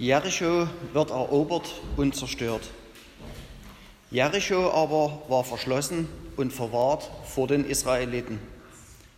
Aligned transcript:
Jericho 0.00 0.66
wird 0.94 1.10
erobert 1.10 1.74
und 1.98 2.16
zerstört. 2.16 2.70
Jericho 4.10 4.70
aber 4.70 5.20
war 5.28 5.44
verschlossen 5.44 6.08
und 6.38 6.54
verwahrt 6.54 7.10
vor 7.26 7.46
den 7.46 7.66
Israeliten, 7.66 8.38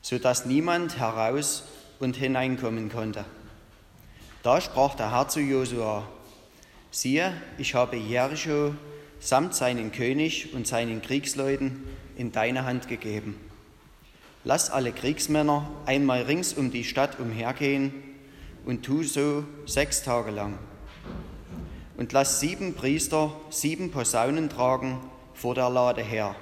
sodass 0.01 0.45
niemand 0.45 0.99
heraus 0.99 1.63
und 2.01 2.17
hineinkommen 2.17 2.91
konnte. 2.91 3.25
Da 4.43 4.61
sprach 4.61 4.97
der 4.97 5.13
Herr 5.13 5.29
zu 5.29 5.39
Josua: 5.39 6.03
Siehe, 6.91 7.33
ich 7.59 7.77
habe 7.77 7.97
Jericho 7.97 8.75
samt 9.21 9.55
seinen 9.55 9.93
König 9.93 10.53
und 10.53 10.67
seinen 10.67 11.01
Kriegsleuten 11.01 11.85
in 12.17 12.33
deine 12.33 12.65
Hand 12.65 12.89
gegeben. 12.89 13.39
Lass 14.43 14.69
alle 14.69 14.91
Kriegsmänner 14.91 15.71
einmal 15.87 16.23
rings 16.23 16.53
um 16.53 16.73
die 16.73 16.83
Stadt 16.83 17.21
umhergehen 17.21 17.95
und 18.67 18.83
tu 18.83 19.05
so 19.05 19.45
sechs 19.65 20.03
Tage 20.03 20.33
lang 20.33 20.59
und 21.97 22.13
lass 22.13 22.41
sieben 22.41 22.75
Priester 22.75 23.33
sieben 23.51 23.91
Posaunen 23.91 24.49
tragen 24.49 25.01
vor 25.35 25.55
der 25.55 25.71
Lade 25.71 26.03
her. 26.03 26.35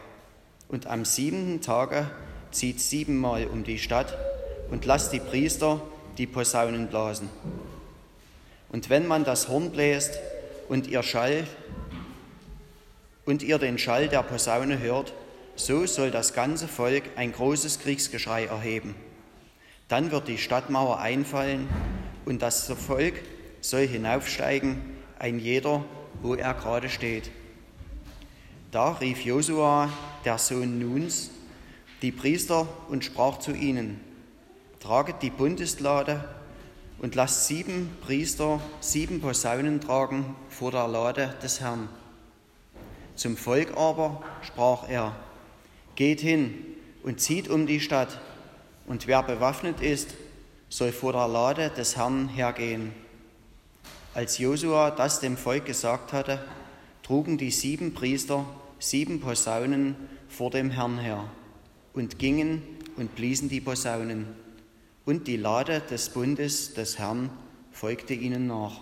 Und 0.68 0.86
am 0.86 1.04
siebenten 1.04 1.60
Tage 1.60 2.10
zieht 2.50 2.80
siebenmal 2.80 3.46
um 3.46 3.64
die 3.64 3.78
Stadt 3.78 4.16
und 4.70 4.84
lass 4.84 5.10
die 5.10 5.20
Priester 5.20 5.80
die 6.18 6.26
Posaunen 6.26 6.88
blasen. 6.88 7.28
Und 8.70 8.88
wenn 8.88 9.06
man 9.06 9.24
das 9.24 9.48
Horn 9.48 9.70
bläst 9.70 10.18
und 10.68 10.86
ihr 10.86 11.02
Schall 11.02 11.46
und 13.24 13.42
ihr 13.42 13.58
den 13.58 13.78
Schall 13.78 14.08
der 14.08 14.22
Posaune 14.22 14.78
hört, 14.78 15.12
so 15.56 15.86
soll 15.86 16.10
das 16.10 16.32
ganze 16.32 16.68
Volk 16.68 17.02
ein 17.16 17.32
großes 17.32 17.80
Kriegsgeschrei 17.80 18.46
erheben. 18.46 18.94
Dann 19.88 20.12
wird 20.12 20.28
die 20.28 20.38
Stadtmauer 20.38 21.00
einfallen 21.00 21.68
und 22.24 22.42
das 22.42 22.66
Volk 22.68 23.14
soll 23.60 23.86
hinaufsteigen 23.88 24.99
ein 25.20 25.38
jeder, 25.38 25.84
wo 26.22 26.34
er 26.34 26.54
gerade 26.54 26.88
steht. 26.88 27.30
Da 28.70 28.92
rief 28.92 29.22
Josua, 29.22 29.90
der 30.24 30.38
Sohn 30.38 30.78
Nuns, 30.78 31.30
die 32.00 32.10
Priester 32.10 32.66
und 32.88 33.04
sprach 33.04 33.38
zu 33.38 33.52
ihnen, 33.52 34.00
traget 34.80 35.22
die 35.22 35.28
Bundeslade 35.28 36.24
und 36.98 37.14
lasst 37.14 37.46
sieben 37.46 37.90
Priester 38.00 38.60
sieben 38.80 39.20
Posaunen 39.20 39.80
tragen 39.82 40.36
vor 40.48 40.70
der 40.70 40.88
Lade 40.88 41.34
des 41.42 41.60
Herrn. 41.60 41.90
Zum 43.14 43.36
Volk 43.36 43.76
aber 43.76 44.22
sprach 44.40 44.88
er, 44.88 45.14
geht 45.96 46.20
hin 46.20 46.54
und 47.02 47.20
zieht 47.20 47.48
um 47.48 47.66
die 47.66 47.80
Stadt, 47.80 48.18
und 48.86 49.06
wer 49.06 49.22
bewaffnet 49.22 49.82
ist, 49.82 50.14
soll 50.70 50.92
vor 50.92 51.12
der 51.12 51.28
Lade 51.28 51.70
des 51.70 51.96
Herrn 51.96 52.28
hergehen. 52.28 52.92
Als 54.12 54.38
Josua 54.38 54.90
das 54.90 55.20
dem 55.20 55.36
Volk 55.36 55.66
gesagt 55.66 56.12
hatte, 56.12 56.44
trugen 57.02 57.38
die 57.38 57.52
sieben 57.52 57.94
Priester 57.94 58.44
sieben 58.80 59.20
Posaunen 59.20 59.94
vor 60.28 60.50
dem 60.50 60.70
Herrn 60.70 60.98
her 60.98 61.24
und 61.92 62.18
gingen 62.18 62.62
und 62.96 63.14
bliesen 63.14 63.48
die 63.48 63.60
Posaunen. 63.60 64.26
Und 65.04 65.28
die 65.28 65.36
Lade 65.36 65.80
des 65.90 66.08
Bundes 66.08 66.74
des 66.74 66.98
Herrn 66.98 67.30
folgte 67.70 68.14
ihnen 68.14 68.46
nach. 68.46 68.80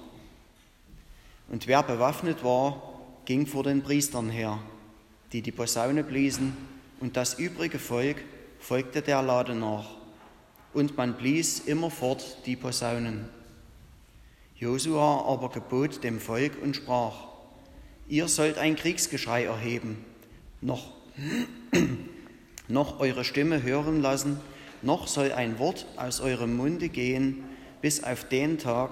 Und 1.51 1.67
wer 1.67 1.83
bewaffnet 1.83 2.43
war, 2.43 2.83
ging 3.25 3.47
vor 3.47 3.65
den 3.65 3.83
Priestern 3.83 4.31
her, 4.31 4.59
die 5.33 5.43
die 5.43 5.53
Posaune 5.53 6.05
bliesen, 6.05 6.57
und 7.01 7.17
das 7.17 7.35
übrige 7.35 7.79
Volk 7.79 8.17
folgte 8.59 9.03
der 9.03 9.23
Lade 9.23 9.55
nach. 9.55 9.89
Und 10.73 10.97
man 10.97 11.15
blies 11.17 11.61
immerfort 11.61 12.39
die 12.47 12.57
Posaunen. 12.57 13.29
Josua 14.59 15.25
aber 15.25 15.51
gebot 15.51 16.03
dem 16.03 16.19
Volk 16.19 16.61
und 16.61 16.75
sprach, 16.75 17.29
ihr 18.09 18.27
sollt 18.27 18.59
ein 18.59 18.75
Kriegsgeschrei 18.75 19.45
erheben, 19.45 20.05
noch, 20.61 20.95
noch 22.69 22.99
eure 22.99 23.25
Stimme 23.25 23.63
hören 23.63 24.03
lassen, 24.03 24.41
noch 24.83 25.07
soll 25.07 25.31
ein 25.31 25.61
Wort 25.61 25.87
aus 25.97 26.21
eurem 26.21 26.57
Munde 26.57 26.89
gehen, 26.89 27.45
bis 27.83 28.03
auf 28.03 28.25
den 28.25 28.59
Tag, 28.59 28.91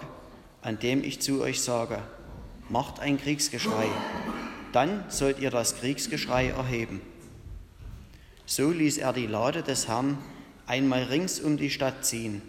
an 0.63 0.79
dem 0.79 1.03
ich 1.03 1.21
zu 1.21 1.41
euch 1.41 1.61
sage, 1.61 1.99
macht 2.69 3.01
ein 3.01 3.19
Kriegsgeschrei, 3.19 3.89
dann 4.73 5.03
sollt 5.09 5.41
ihr 5.41 5.51
das 5.51 5.81
Kriegsgeschrei 5.81 6.51
erheben. 6.51 7.01
So 8.45 8.71
ließ 8.71 8.99
er 8.99 9.13
die 9.13 9.27
Lade 9.27 9.65
des 9.65 9.89
Herrn 9.89 10.19
einmal 10.65 11.03
rings 11.03 11.41
um 11.41 11.57
die 11.57 11.71
Stadt 11.71 12.05
ziehen, 12.05 12.41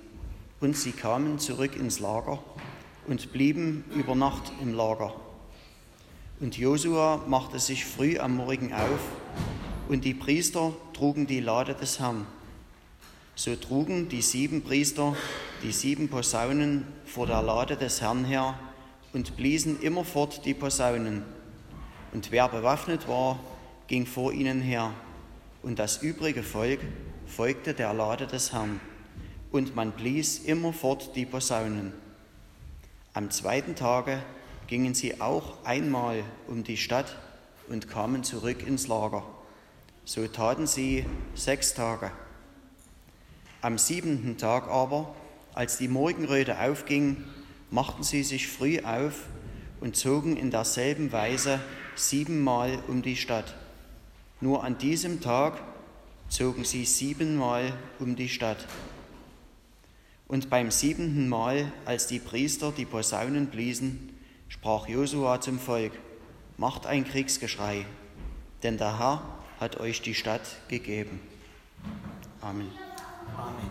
und 0.59 0.77
sie 0.77 0.91
kamen 0.91 1.39
zurück 1.39 1.75
ins 1.75 1.99
Lager 1.99 2.43
und 3.07 3.31
blieben 3.31 3.83
über 3.95 4.15
Nacht 4.15 4.51
im 4.61 4.73
Lager. 4.73 5.13
Und 6.39 6.57
Josua 6.57 7.23
machte 7.27 7.59
sich 7.59 7.85
früh 7.85 8.19
am 8.19 8.35
Morgen 8.37 8.73
auf, 8.73 8.99
und 9.89 10.03
die 10.03 10.13
Priester 10.13 10.73
trugen 10.93 11.25
die 11.25 11.39
Lade 11.39 11.73
des 11.73 11.99
Herrn. 11.99 12.27
So 13.35 13.55
trugen 13.55 14.09
die 14.09 14.21
sieben 14.21 14.61
Priester 14.61 15.15
die 15.63 15.71
sieben 15.71 16.09
Posaunen 16.09 16.85
vor 17.05 17.25
der 17.25 17.41
Lade 17.41 17.77
des 17.77 18.01
Herrn 18.01 18.25
her 18.25 18.59
und 19.13 19.37
bliesen 19.37 19.81
immerfort 19.81 20.45
die 20.45 20.53
Posaunen. 20.53 21.23
Und 22.13 22.31
wer 22.31 22.47
bewaffnet 22.47 23.07
war, 23.07 23.39
ging 23.87 24.05
vor 24.05 24.31
ihnen 24.33 24.61
her, 24.61 24.91
und 25.63 25.79
das 25.79 26.03
übrige 26.03 26.43
Volk 26.43 26.79
folgte 27.25 27.73
der 27.73 27.93
Lade 27.93 28.27
des 28.27 28.53
Herrn, 28.53 28.79
und 29.51 29.75
man 29.75 29.91
blies 29.91 30.39
immerfort 30.39 31.15
die 31.15 31.25
Posaunen. 31.25 31.93
Am 33.17 33.31
zweiten 33.31 33.73
Tage 33.73 34.21
gingen 34.67 34.93
sie 34.93 35.21
auch 35.21 35.65
einmal 35.65 36.23
um 36.47 36.63
die 36.63 36.77
Stadt 36.77 37.17
und 37.67 37.89
kamen 37.89 38.23
zurück 38.23 38.61
ins 38.61 38.87
Lager. 38.87 39.23
So 40.05 40.27
taten 40.27 40.67
sie 40.67 41.03
sechs 41.33 41.73
Tage. 41.73 42.11
Am 43.61 43.79
siebenten 43.79 44.37
Tag 44.37 44.67
aber, 44.67 45.15
als 45.55 45.79
die 45.79 45.87
Morgenröte 45.87 46.61
aufging, 46.61 47.23
machten 47.71 48.03
sie 48.03 48.21
sich 48.21 48.47
früh 48.47 48.81
auf 48.83 49.23
und 49.81 49.95
zogen 49.95 50.37
in 50.37 50.51
derselben 50.51 51.11
Weise 51.11 51.59
siebenmal 51.95 52.77
um 52.87 53.01
die 53.01 53.15
Stadt. 53.15 53.55
Nur 54.41 54.63
an 54.63 54.77
diesem 54.77 55.21
Tag 55.21 55.59
zogen 56.29 56.65
sie 56.65 56.85
siebenmal 56.85 57.73
um 57.97 58.15
die 58.15 58.29
Stadt. 58.29 58.67
Und 60.27 60.49
beim 60.49 60.71
siebenten 60.71 61.29
Mal, 61.29 61.71
als 61.85 62.07
die 62.07 62.19
Priester 62.19 62.73
die 62.75 62.85
Posaunen 62.85 63.47
bliesen, 63.47 64.09
sprach 64.49 64.87
Josua 64.87 65.39
zum 65.39 65.57
Volk, 65.57 65.93
macht 66.57 66.85
ein 66.85 67.05
Kriegsgeschrei, 67.05 67.85
denn 68.61 68.77
der 68.77 68.99
Herr 68.99 69.21
hat 69.59 69.79
euch 69.79 70.01
die 70.01 70.13
Stadt 70.13 70.41
gegeben. 70.67 71.21
Amen. 72.41 72.67
Amen. 73.37 73.69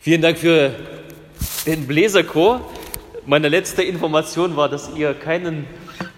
Vielen 0.00 0.22
Dank 0.22 0.38
für 0.38 0.74
den 1.66 1.86
Bläserchor. 1.86 2.68
Meine 3.26 3.48
letzte 3.48 3.82
Information 3.82 4.56
war, 4.56 4.68
dass 4.68 4.90
ihr 4.96 5.14
keinen, 5.14 5.66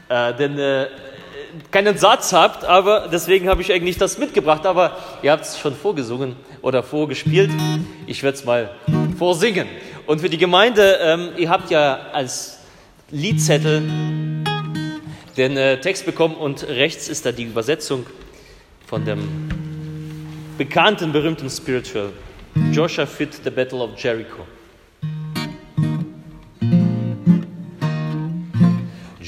äh, 0.08 0.32
den, 0.34 0.58
äh, 0.58 0.86
keinen 1.70 1.98
Satz 1.98 2.32
habt, 2.32 2.64
aber 2.64 3.08
deswegen 3.12 3.48
habe 3.48 3.62
ich 3.62 3.72
eigentlich 3.72 3.98
das 3.98 4.18
mitgebracht. 4.18 4.66
Aber 4.66 4.96
ihr 5.22 5.32
habt 5.32 5.44
es 5.44 5.58
schon 5.58 5.74
vorgesungen 5.74 6.36
oder 6.62 6.82
vorgespielt. 6.82 7.50
Ich 8.06 8.22
werde 8.22 8.38
es 8.38 8.44
mal 8.44 8.70
vorsingen. 9.18 9.68
Und 10.06 10.20
für 10.20 10.28
die 10.28 10.38
Gemeinde, 10.38 10.98
ähm, 11.00 11.30
ihr 11.36 11.50
habt 11.50 11.70
ja 11.70 12.06
als 12.12 12.58
Liedzettel 13.10 13.82
den 15.36 15.56
äh, 15.56 15.80
Text 15.80 16.06
bekommen 16.06 16.34
und 16.34 16.66
rechts 16.68 17.08
ist 17.08 17.24
da 17.26 17.32
die 17.32 17.44
Übersetzung 17.44 18.06
von 18.86 19.04
dem 19.04 19.48
bekannten, 20.58 21.12
berühmten 21.12 21.48
Spiritual. 21.48 22.10
Joshua 22.72 23.06
fit 23.06 23.40
the 23.42 23.50
Battle 23.50 23.80
of 23.80 23.98
Jericho. 23.98 24.46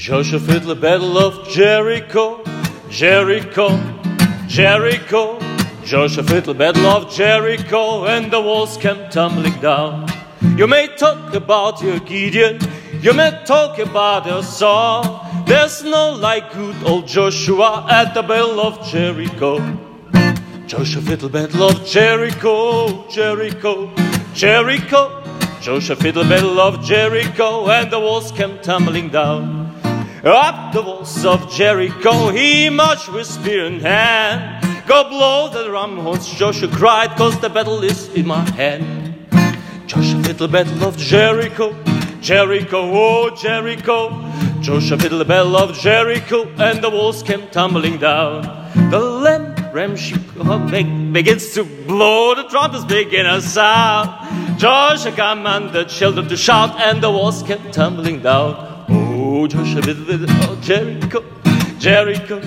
Joshua 0.05 0.39
fit 0.39 0.61
the 0.61 0.75
battle 0.75 1.17
of 1.17 1.49
Jericho, 1.49 2.43
Jericho, 2.91 3.69
Jericho. 4.45 5.39
Joshua 5.83 6.21
fit 6.21 6.43
the 6.43 6.53
battle 6.53 6.85
of 6.85 7.11
Jericho, 7.11 8.05
and 8.05 8.29
the 8.29 8.39
walls 8.39 8.77
came 8.77 9.09
tumbling 9.09 9.59
down. 9.61 10.07
You 10.57 10.67
may 10.67 10.95
talk 10.95 11.33
about 11.33 11.81
your 11.81 11.97
Gideon, 12.01 12.59
you 13.01 13.13
may 13.13 13.31
talk 13.47 13.79
about 13.79 14.27
your 14.27 14.43
Saul. 14.43 15.25
There's 15.47 15.83
no 15.83 16.11
like 16.11 16.53
good 16.53 16.75
old 16.83 17.07
Joshua 17.07 17.87
at 17.89 18.13
the 18.13 18.21
battle 18.21 18.59
of 18.59 18.87
Jericho. 18.87 19.57
Joshua 20.67 21.01
fit 21.01 21.19
the 21.21 21.29
battle 21.29 21.63
of 21.63 21.83
Jericho, 21.83 23.09
Jericho, 23.09 23.91
Jericho. 24.35 25.23
Joshua 25.61 25.95
fit 25.95 26.13
the 26.13 26.23
battle 26.25 26.59
of 26.59 26.85
Jericho, 26.85 27.67
and 27.71 27.89
the 27.89 27.99
walls 27.99 28.31
came 28.31 28.59
tumbling 28.59 29.09
down. 29.09 29.64
Up 30.25 30.73
the 30.73 30.81
walls 30.81 31.23
of 31.23 31.51
Jericho, 31.51 32.29
he 32.29 32.67
marched 32.71 33.09
with 33.09 33.27
spear 33.27 33.65
in 33.67 33.79
hand. 33.79 34.87
Go 34.87 35.07
blow 35.07 35.49
the 35.49 35.65
drum 35.65 35.99
horns, 35.99 36.27
Joshua 36.27 36.67
cried, 36.67 37.11
cause 37.11 37.39
the 37.41 37.49
battle 37.49 37.83
is 37.83 38.09
in 38.15 38.25
my 38.25 38.41
hand. 38.57 39.13
Joshua 39.85 40.23
Fiddle 40.23 40.47
Battle 40.47 40.83
of 40.83 40.97
Jericho, 40.97 41.75
Jericho, 42.21 42.89
oh 42.91 43.35
Jericho. 43.35 44.09
Joshua 44.61 44.97
the 44.97 45.23
Battle 45.23 45.57
of 45.57 45.77
Jericho, 45.77 46.47
and 46.57 46.83
the 46.83 46.89
walls 46.89 47.21
came 47.21 47.47
tumbling 47.49 47.99
down. 47.99 48.41
The 48.89 48.99
lamb 48.99 49.53
ram 49.75 49.95
sheep 49.95 50.21
oh, 50.39 50.57
begins 51.11 51.53
to 51.53 51.63
blow, 51.63 52.33
the 52.33 52.45
trumpets 52.45 52.83
begin 52.83 53.25
to 53.25 53.43
sound. 53.43 54.09
Joshua 54.57 55.11
commanded 55.11 55.73
the 55.73 55.83
children 55.83 56.27
to 56.29 56.35
shout, 56.35 56.81
and 56.81 57.03
the 57.03 57.11
walls 57.11 57.43
came 57.43 57.61
tumbling 57.71 58.23
down. 58.23 58.64
Joshua 59.47 59.81
Fiddle, 59.81 60.25
oh 60.29 60.57
Jericho, 60.61 61.23
Jericho. 61.79 62.41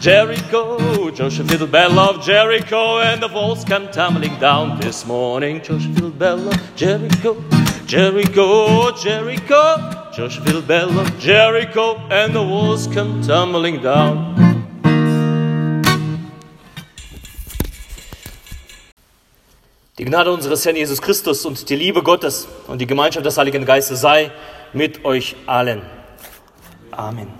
Jericho, 0.00 1.10
Joshua 1.10 1.44
Fiddle 1.44 1.66
Bell 1.66 1.98
of 1.98 2.24
Jericho, 2.24 3.00
and 3.00 3.20
the 3.20 3.26
walls 3.26 3.64
come 3.64 3.88
tumbling 3.90 4.38
down 4.38 4.78
this 4.78 5.04
morning. 5.04 5.60
Joshua 5.60 5.92
Fiddle 5.92 6.10
Bell 6.10 6.48
of 6.48 6.76
Jericho, 6.76 7.36
Jericho, 7.84 8.92
Jericho, 8.92 10.10
Joshua 10.14 10.44
Fiddle 10.44 10.62
Bell 10.62 10.96
of 11.00 11.18
Jericho, 11.18 11.96
and 12.10 12.32
the 12.32 12.42
walls 12.42 12.86
come 12.86 13.20
tumbling 13.22 13.82
down. 13.82 14.36
Die 19.98 20.04
Gnade 20.04 20.30
unseres 20.30 20.64
Herrn 20.64 20.76
Jesus 20.76 21.02
Christus 21.02 21.44
und 21.44 21.68
die 21.68 21.74
Liebe 21.74 22.04
Gottes 22.04 22.46
und 22.68 22.80
die 22.80 22.86
Gemeinschaft 22.86 23.26
des 23.26 23.36
Heiligen 23.36 23.64
Geistes 23.64 24.00
sei 24.00 24.30
mit 24.72 25.04
euch 25.04 25.34
allen. 25.46 25.97
Amen. 26.98 27.32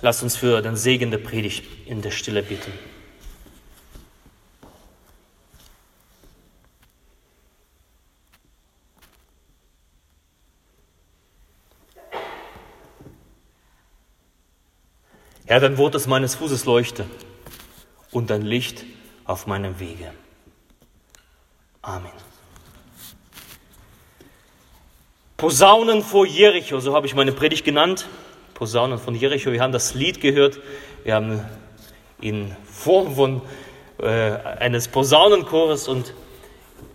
Lasst 0.00 0.24
uns 0.24 0.36
für 0.36 0.60
den 0.62 0.74
Segen 0.74 1.12
der 1.12 1.18
Predigt 1.18 1.64
in 1.86 2.02
der 2.02 2.10
Stille 2.10 2.42
bitten. 2.42 2.72
Herr, 15.46 15.60
dein 15.60 15.78
Wort 15.78 15.94
ist 15.94 16.08
meines 16.08 16.34
Fußes 16.34 16.64
Leuchte 16.64 17.06
und 18.10 18.28
dein 18.28 18.42
Licht 18.42 18.84
auf 19.24 19.46
meinem 19.46 19.78
Wege. 19.78 20.12
Amen. 21.80 22.10
Posaunen 25.36 26.02
vor 26.02 26.26
Jericho, 26.26 26.80
so 26.80 26.96
habe 26.96 27.06
ich 27.06 27.14
meine 27.14 27.30
Predigt 27.30 27.64
genannt. 27.64 28.08
Posaunen 28.58 28.98
von 28.98 29.14
Jericho. 29.14 29.52
Wir 29.52 29.60
haben 29.60 29.70
das 29.70 29.94
Lied 29.94 30.20
gehört. 30.20 30.58
Wir 31.04 31.14
haben 31.14 31.44
in 32.20 32.56
Form 32.64 33.14
von 33.14 33.40
äh, 34.02 34.32
eines 34.58 34.88
Posaunenchores 34.88 35.86
und 35.86 36.12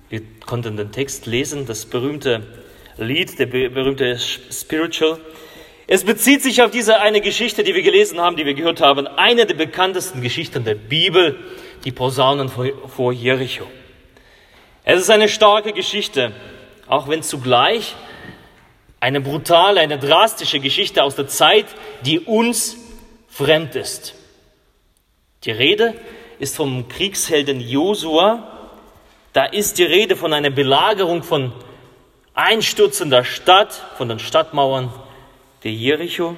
wir 0.09 0.23
konnten 0.45 0.75
den 0.75 0.91
Text 0.91 1.25
lesen, 1.25 1.65
das 1.65 1.85
berühmte 1.85 2.45
Lied, 2.97 3.39
der 3.39 3.45
berühmte 3.45 4.19
Spiritual. 4.19 5.17
Es 5.87 6.03
bezieht 6.03 6.43
sich 6.43 6.61
auf 6.61 6.71
diese 6.71 6.99
eine 6.99 7.21
Geschichte, 7.21 7.63
die 7.63 7.73
wir 7.73 7.81
gelesen 7.81 8.19
haben, 8.19 8.35
die 8.35 8.45
wir 8.45 8.55
gehört 8.55 8.81
haben, 8.81 9.07
eine 9.07 9.45
der 9.45 9.55
bekanntesten 9.55 10.21
Geschichten 10.21 10.65
der 10.65 10.75
Bibel, 10.75 11.37
die 11.85 11.93
Posaunen 11.93 12.49
vor 12.49 13.13
Jericho. 13.13 13.67
Es 14.83 14.99
ist 14.99 15.09
eine 15.09 15.29
starke 15.29 15.71
Geschichte, 15.71 16.33
auch 16.87 17.07
wenn 17.07 17.23
zugleich 17.23 17.95
eine 19.03 19.19
brutale, 19.19 19.81
eine 19.81 19.99
drastische 19.99 20.61
Geschichte 20.61 21.03
aus 21.03 21.17
der 21.17 21.27
Zeit, 21.27 21.65
die 22.05 22.21
uns 22.21 22.77
fremd 23.27 23.75
ist. 23.75 24.15
Die 25.43 25.51
Rede 25.51 25.93
ist 26.39 26.55
vom 26.55 26.87
Kriegshelden 26.87 27.59
Josua. 27.59 28.71
Da 29.33 29.43
ist 29.43 29.77
die 29.77 29.83
Rede 29.83 30.15
von 30.15 30.31
einer 30.31 30.51
Belagerung 30.51 31.21
von 31.21 31.51
einstürzender 32.33 33.25
Stadt, 33.25 33.73
von 33.97 34.07
den 34.07 34.19
Stadtmauern 34.19 34.89
der 35.65 35.73
Jericho. 35.73 36.37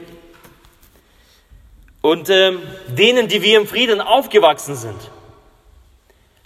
Und 2.02 2.30
äh, 2.30 2.54
denen, 2.88 3.28
die 3.28 3.44
wir 3.44 3.60
im 3.60 3.68
Frieden 3.68 4.02
aufgewachsen 4.02 4.76
sind, 4.76 5.12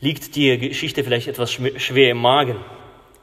liegt 0.01 0.35
die 0.35 0.57
Geschichte 0.57 1.05
vielleicht 1.05 1.29
etwas 1.29 1.53
schwer 1.53 2.11
im 2.11 2.17
Magen. 2.17 2.57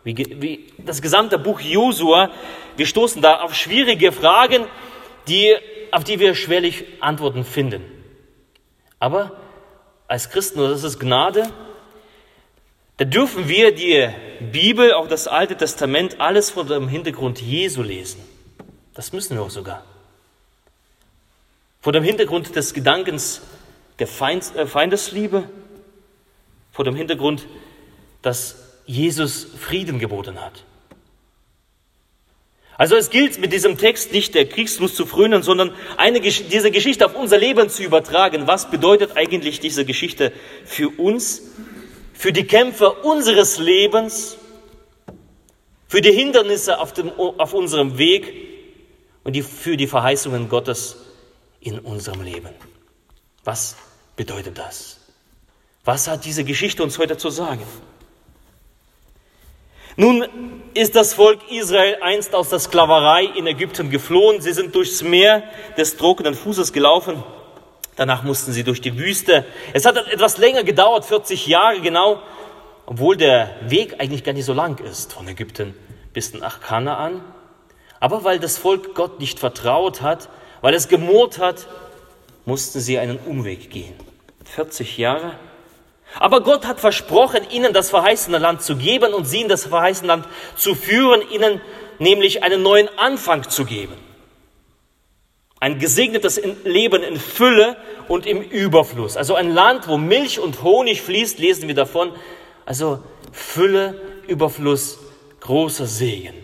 Wie, 0.07 0.41
wie 0.41 0.73
das 0.79 1.03
gesamte 1.03 1.37
Buch 1.37 1.61
Josua, 1.61 2.31
wir 2.77 2.87
stoßen 2.87 3.21
da 3.21 3.41
auf 3.41 3.57
schwierige 3.57 4.13
Fragen, 4.13 4.65
die, 5.27 5.57
auf 5.91 6.05
die 6.05 6.21
wir 6.21 6.37
schwerlich 6.37 6.85
Antworten 7.01 7.45
finden. 7.45 7.83
Aber 9.01 9.33
als 10.07 10.31
Christen, 10.31 10.61
und 10.61 10.71
das 10.71 10.85
ist 10.85 11.01
Gnade, 11.01 11.51
da 12.99 13.05
dürfen 13.05 13.49
wir 13.49 13.75
die 13.75 14.09
Bibel, 14.53 14.93
auch 14.93 15.09
das 15.09 15.27
Alte 15.27 15.57
Testament, 15.57 16.21
alles 16.21 16.51
vor 16.51 16.65
dem 16.65 16.87
Hintergrund 16.87 17.43
Jesu 17.43 17.83
lesen. 17.83 18.21
Das 18.95 19.13
müssen 19.13 19.37
wir 19.37 19.43
auch 19.43 19.51
sogar. 19.51 19.85
Vor 21.81 21.93
dem 21.93 22.05
Hintergrund 22.05 22.55
des 22.55 22.75
Gedankens 22.75 23.43
der 23.99 24.07
äh, 24.07 24.67
Feindesliebe, 24.67 25.51
vor 26.71 26.85
dem 26.85 26.95
Hintergrund, 26.95 27.49
dass 28.23 28.66
Jesus 28.87 29.47
Frieden 29.59 29.99
geboten 29.99 30.41
hat. 30.41 30.65
Also 32.79 32.95
es 32.95 33.09
gilt 33.09 33.39
mit 33.39 33.53
diesem 33.53 33.79
Text 33.79 34.13
nicht 34.13 34.35
der 34.35 34.47
Kriegslust 34.47 34.97
zu 34.97 35.07
frönen, 35.07 35.43
sondern 35.43 35.73
eine, 35.97 36.21
diese 36.21 36.71
Geschichte 36.71 37.07
auf 37.07 37.15
unser 37.15 37.39
Leben 37.39 37.71
zu 37.71 37.83
übertragen. 37.83 38.47
Was 38.47 38.71
bedeutet 38.71 39.17
eigentlich 39.17 39.61
diese 39.61 39.87
Geschichte 39.87 40.31
für 40.67 40.91
uns, 40.91 41.43
für 42.13 42.33
die 42.33 42.47
Kämpfe 42.47 42.93
unseres 42.93 43.59
Lebens, 43.59 44.37
für 45.89 46.03
die 46.03 46.13
Hindernisse 46.13 46.79
auf, 46.79 46.93
dem, 46.93 47.11
auf 47.13 47.55
unserem 47.55 47.97
Weg 47.97 48.35
und 49.25 49.35
die, 49.35 49.43
für 49.43 49.79
die 49.79 49.87
Verheißungen 49.87 50.51
Gottes 50.51 50.97
in 51.61 51.79
unserem 51.79 52.21
Leben? 52.23 52.51
Was 53.45 53.77
bedeutet 54.17 54.59
das? 54.59 54.99
Was 55.85 56.09
hat 56.09 56.27
diese 56.27 56.45
Geschichte 56.45 56.83
uns 56.83 56.99
heute 56.99 57.17
zu 57.17 57.31
sagen? 57.31 57.63
Nun 59.97 60.27
ist 60.75 60.95
das 60.95 61.15
Volk 61.15 61.41
Israel 61.51 61.97
einst 62.03 62.35
aus 62.35 62.51
der 62.51 62.59
Sklaverei 62.59 63.25
in 63.25 63.47
Ägypten 63.47 63.89
geflohen. 63.89 64.43
Sie 64.43 64.53
sind 64.53 64.75
durchs 64.75 65.03
Meer 65.03 65.43
des 65.79 65.97
trockenen 65.97 66.35
Fußes 66.35 66.75
gelaufen. 66.75 67.25
Danach 67.97 68.23
mussten 68.23 68.53
sie 68.53 68.63
durch 68.63 68.83
die 68.83 68.99
Wüste. 68.99 69.47
Es 69.73 69.87
hat 69.87 69.97
etwas 69.97 70.37
länger 70.37 70.65
gedauert, 70.65 71.07
40 71.07 71.47
Jahre 71.47 71.81
genau, 71.81 72.21
obwohl 72.85 73.17
der 73.17 73.51
Weg 73.63 73.99
eigentlich 73.99 74.23
gar 74.23 74.35
nicht 74.35 74.45
so 74.45 74.53
lang 74.53 74.79
ist 74.81 75.15
von 75.15 75.27
Ägypten 75.29 75.75
bis 76.13 76.35
nach 76.35 76.61
Kanaan. 76.61 77.25
Aber 77.99 78.23
weil 78.23 78.39
das 78.39 78.59
Volk 78.59 78.95
Gott 78.95 79.19
nicht 79.19 79.39
vertraut 79.39 80.03
hat, 80.03 80.29
weil 80.61 80.75
es 80.75 80.89
gemurrt 80.89 81.39
hat, 81.39 81.67
mussten 82.45 82.81
sie 82.81 82.99
einen 82.99 83.19
Umweg 83.19 83.71
gehen. 83.71 83.95
40 84.45 84.99
Jahre 84.99 85.33
aber 86.15 86.41
Gott 86.41 86.67
hat 86.67 86.81
versprochen, 86.81 87.49
ihnen 87.51 87.73
das 87.73 87.91
verheißene 87.91 88.39
Land 88.39 88.63
zu 88.63 88.77
geben 88.77 89.13
und 89.13 89.27
sie 89.27 89.43
in 89.43 89.49
das 89.49 89.67
verheißene 89.67 90.09
Land 90.09 90.27
zu 90.57 90.75
führen, 90.75 91.23
ihnen 91.31 91.61
nämlich 91.99 92.43
einen 92.43 92.63
neuen 92.63 92.89
Anfang 92.99 93.49
zu 93.49 93.65
geben. 93.65 93.95
Ein 95.59 95.79
gesegnetes 95.79 96.41
Leben 96.65 97.03
in 97.03 97.17
Fülle 97.19 97.77
und 98.09 98.27
im 98.27 98.43
Überfluss. 98.43 99.17
Also 99.17 99.35
ein 99.35 99.53
Land, 99.53 99.89
wo 99.89 99.97
Milch 99.97 100.39
und 100.39 100.63
Honig 100.63 101.03
fließt, 101.03 101.39
lesen 101.39 101.67
wir 101.67 101.75
davon. 101.75 102.13
Also 102.67 103.03
Fülle, 103.33 104.01
Überfluss, 104.27 104.99
großer 105.41 105.87
Segen. 105.87 106.35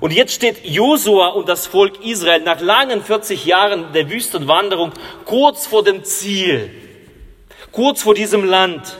Und 0.00 0.12
jetzt 0.12 0.34
steht 0.34 0.64
Josua 0.64 1.28
und 1.28 1.48
das 1.48 1.66
Volk 1.66 2.04
Israel 2.04 2.42
nach 2.42 2.60
langen 2.60 3.02
40 3.02 3.44
Jahren 3.46 3.92
der 3.92 4.10
Wüstenwanderung 4.10 4.92
kurz 5.24 5.66
vor 5.66 5.82
dem 5.82 6.04
Ziel 6.04 6.70
kurz 7.72 8.02
vor 8.02 8.14
diesem 8.14 8.44
Land. 8.44 8.96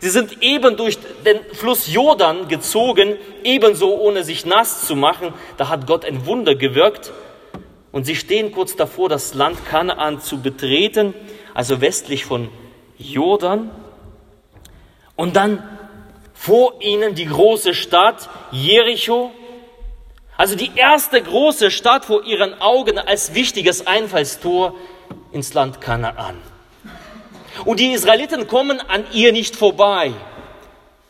Sie 0.00 0.10
sind 0.10 0.42
eben 0.42 0.76
durch 0.76 0.98
den 1.24 1.40
Fluss 1.54 1.92
Jordan 1.92 2.48
gezogen, 2.48 3.16
ebenso 3.42 3.96
ohne 3.96 4.22
sich 4.22 4.44
nass 4.44 4.86
zu 4.86 4.96
machen. 4.96 5.32
Da 5.56 5.68
hat 5.68 5.86
Gott 5.86 6.04
ein 6.04 6.26
Wunder 6.26 6.54
gewirkt. 6.54 7.12
Und 7.90 8.04
sie 8.04 8.16
stehen 8.16 8.52
kurz 8.52 8.76
davor, 8.76 9.08
das 9.08 9.34
Land 9.34 9.64
Kanaan 9.66 10.20
zu 10.20 10.42
betreten, 10.42 11.14
also 11.54 11.80
westlich 11.80 12.24
von 12.24 12.48
Jordan. 12.98 13.70
Und 15.16 15.36
dann 15.36 15.62
vor 16.34 16.82
ihnen 16.82 17.14
die 17.14 17.26
große 17.26 17.72
Stadt 17.72 18.28
Jericho, 18.50 19.30
also 20.36 20.56
die 20.56 20.72
erste 20.74 21.22
große 21.22 21.70
Stadt 21.70 22.04
vor 22.04 22.24
ihren 22.24 22.60
Augen 22.60 22.98
als 22.98 23.34
wichtiges 23.34 23.86
Einfallstor 23.86 24.74
ins 25.32 25.54
Land 25.54 25.80
Kanaan. 25.80 26.36
Und 27.64 27.80
die 27.80 27.92
Israeliten 27.92 28.46
kommen 28.46 28.80
an 28.80 29.04
ihr 29.12 29.32
nicht 29.32 29.56
vorbei, 29.56 30.12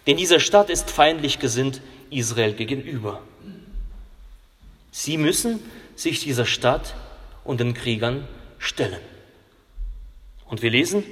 denn 0.06 0.16
diese 0.16 0.40
Stadt 0.40 0.70
ist 0.70 0.90
feindlich 0.90 1.38
gesinnt 1.38 1.80
Israel 2.10 2.52
gegenüber. 2.52 3.20
Sie 4.90 5.16
müssen 5.16 5.60
sich 5.96 6.20
dieser 6.20 6.46
Stadt 6.46 6.94
und 7.42 7.60
den 7.60 7.74
Kriegern 7.74 8.28
stellen. 8.58 9.00
Und 10.46 10.62
wir 10.62 10.70
lesen, 10.70 11.04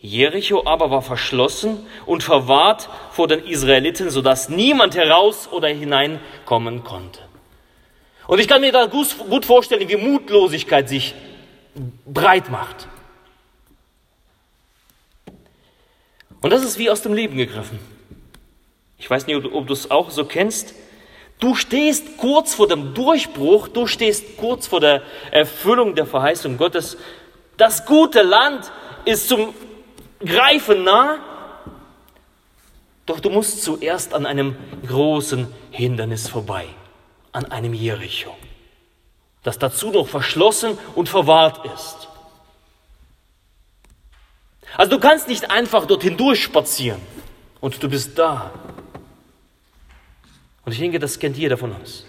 Jericho 0.00 0.64
aber 0.64 0.90
war 0.90 1.02
verschlossen 1.02 1.86
und 2.06 2.22
verwahrt 2.22 2.88
vor 3.10 3.28
den 3.28 3.44
Israeliten, 3.44 4.10
sodass 4.10 4.48
niemand 4.48 4.94
heraus 4.94 5.48
oder 5.50 5.68
hineinkommen 5.68 6.84
konnte. 6.84 7.20
Und 8.28 8.38
ich 8.38 8.46
kann 8.46 8.60
mir 8.60 8.72
da 8.72 8.86
gut 8.86 9.44
vorstellen, 9.44 9.88
wie 9.88 9.96
Mutlosigkeit 9.96 10.88
sich 10.88 11.14
breit 12.06 12.48
macht. 12.50 12.88
Und 16.40 16.50
das 16.50 16.62
ist 16.64 16.78
wie 16.78 16.90
aus 16.90 17.02
dem 17.02 17.14
Leben 17.14 17.36
gegriffen. 17.36 17.78
Ich 18.98 19.08
weiß 19.08 19.26
nicht, 19.26 19.36
ob 19.44 19.66
du 19.66 19.72
es 19.72 19.90
auch 19.90 20.10
so 20.10 20.24
kennst. 20.24 20.74
Du 21.38 21.54
stehst 21.54 22.16
kurz 22.18 22.54
vor 22.54 22.66
dem 22.66 22.94
Durchbruch, 22.94 23.68
du 23.68 23.86
stehst 23.86 24.36
kurz 24.38 24.66
vor 24.66 24.80
der 24.80 25.02
Erfüllung 25.30 25.94
der 25.94 26.06
Verheißung 26.06 26.56
Gottes. 26.56 26.96
Das 27.56 27.86
gute 27.86 28.22
Land 28.22 28.72
ist 29.04 29.28
zum 29.28 29.54
Greifen 30.24 30.82
nah, 30.82 31.18
doch 33.06 33.20
du 33.20 33.30
musst 33.30 33.62
zuerst 33.62 34.14
an 34.14 34.26
einem 34.26 34.56
großen 34.86 35.46
Hindernis 35.70 36.28
vorbei, 36.28 36.66
an 37.30 37.46
einem 37.46 37.72
Jericho, 37.72 38.36
das 39.44 39.58
dazu 39.58 39.90
noch 39.90 40.08
verschlossen 40.08 40.76
und 40.96 41.08
verwahrt 41.08 41.64
ist. 41.72 42.07
Also 44.78 44.92
du 44.92 45.00
kannst 45.00 45.26
nicht 45.26 45.50
einfach 45.50 45.86
dorthin 45.86 46.16
durchspazieren 46.16 47.00
und 47.60 47.82
du 47.82 47.90
bist 47.90 48.16
da. 48.16 48.52
Und 50.64 50.70
ich 50.70 50.78
denke, 50.78 51.00
das 51.00 51.18
kennt 51.18 51.36
jeder 51.36 51.58
von 51.58 51.72
uns. 51.72 52.06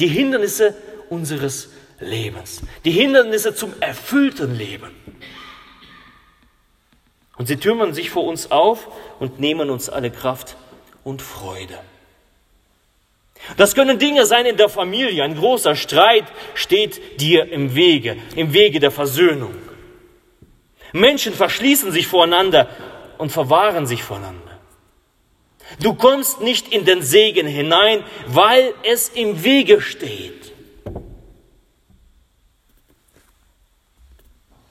Die 0.00 0.08
Hindernisse 0.08 0.74
unseres 1.10 1.68
Lebens, 2.00 2.62
die 2.84 2.90
Hindernisse 2.90 3.54
zum 3.54 3.72
erfüllten 3.78 4.52
Leben. 4.56 4.90
Und 7.36 7.46
sie 7.46 7.56
türmen 7.56 7.94
sich 7.94 8.10
vor 8.10 8.24
uns 8.24 8.50
auf 8.50 8.88
und 9.20 9.38
nehmen 9.38 9.70
uns 9.70 9.88
alle 9.88 10.10
Kraft 10.10 10.56
und 11.04 11.22
Freude. 11.22 11.78
Das 13.56 13.76
können 13.76 14.00
Dinge 14.00 14.26
sein 14.26 14.46
in 14.46 14.56
der 14.56 14.68
Familie. 14.68 15.22
Ein 15.22 15.36
großer 15.36 15.76
Streit 15.76 16.24
steht 16.54 17.20
dir 17.20 17.48
im 17.52 17.76
Wege, 17.76 18.16
im 18.34 18.52
Wege 18.52 18.80
der 18.80 18.90
Versöhnung. 18.90 19.54
Menschen 20.94 21.34
verschließen 21.34 21.90
sich 21.90 22.06
voreinander 22.06 22.68
und 23.18 23.32
verwahren 23.32 23.84
sich 23.84 24.04
voneinander. 24.04 24.60
Du 25.80 25.94
kommst 25.94 26.40
nicht 26.40 26.72
in 26.72 26.84
den 26.84 27.02
Segen 27.02 27.48
hinein, 27.48 28.04
weil 28.28 28.72
es 28.84 29.08
im 29.08 29.42
Wege 29.42 29.80
steht. 29.80 30.52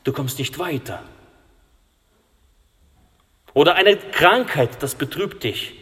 Du 0.05 0.13
kommst 0.13 0.39
nicht 0.39 0.57
weiter. 0.59 1.03
Oder 3.53 3.75
eine 3.75 3.97
Krankheit, 3.97 4.81
das 4.81 4.95
betrübt 4.95 5.43
dich 5.43 5.73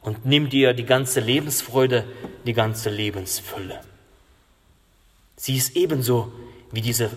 und 0.00 0.24
nimmt 0.24 0.54
dir 0.54 0.72
die 0.72 0.86
ganze 0.86 1.20
Lebensfreude, 1.20 2.06
die 2.46 2.54
ganze 2.54 2.88
Lebensfülle. 2.88 3.78
Sie 5.36 5.56
ist 5.56 5.76
ebenso 5.76 6.32
wie 6.70 6.80
diese 6.80 7.10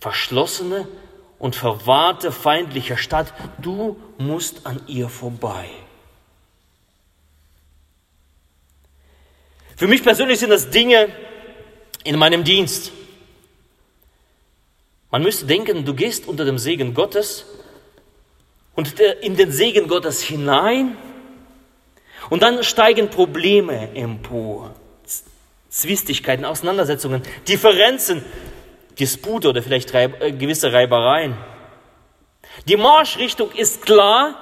verschlossene 0.00 0.88
und 1.38 1.56
verwahrte 1.56 2.32
feindliche 2.32 2.96
Stadt. 2.96 3.32
Du 3.58 3.96
musst 4.18 4.66
an 4.66 4.80
ihr 4.86 5.08
vorbei. 5.08 5.68
Für 9.76 9.86
mich 9.86 10.02
persönlich 10.02 10.38
sind 10.38 10.50
das 10.50 10.70
Dinge 10.70 11.08
in 12.04 12.16
meinem 12.16 12.44
Dienst. 12.44 12.92
Man 15.10 15.22
müsste 15.22 15.46
denken, 15.46 15.84
du 15.84 15.94
gehst 15.94 16.26
unter 16.26 16.44
dem 16.44 16.58
Segen 16.58 16.94
Gottes 16.94 17.46
und 18.74 18.98
in 18.98 19.36
den 19.36 19.52
Segen 19.52 19.88
Gottes 19.88 20.22
hinein 20.22 20.96
und 22.30 22.42
dann 22.42 22.64
steigen 22.64 23.10
Probleme 23.10 23.94
empor, 23.94 24.74
Zwistigkeiten, 25.68 26.44
Auseinandersetzungen, 26.44 27.22
Differenzen, 27.48 28.24
Dispute 28.98 29.48
oder 29.48 29.62
vielleicht 29.62 29.92
äh, 29.94 30.32
gewisse 30.32 30.72
Reibereien. 30.72 31.36
Die 32.68 32.76
Marschrichtung 32.76 33.50
ist 33.52 33.82
klar, 33.82 34.36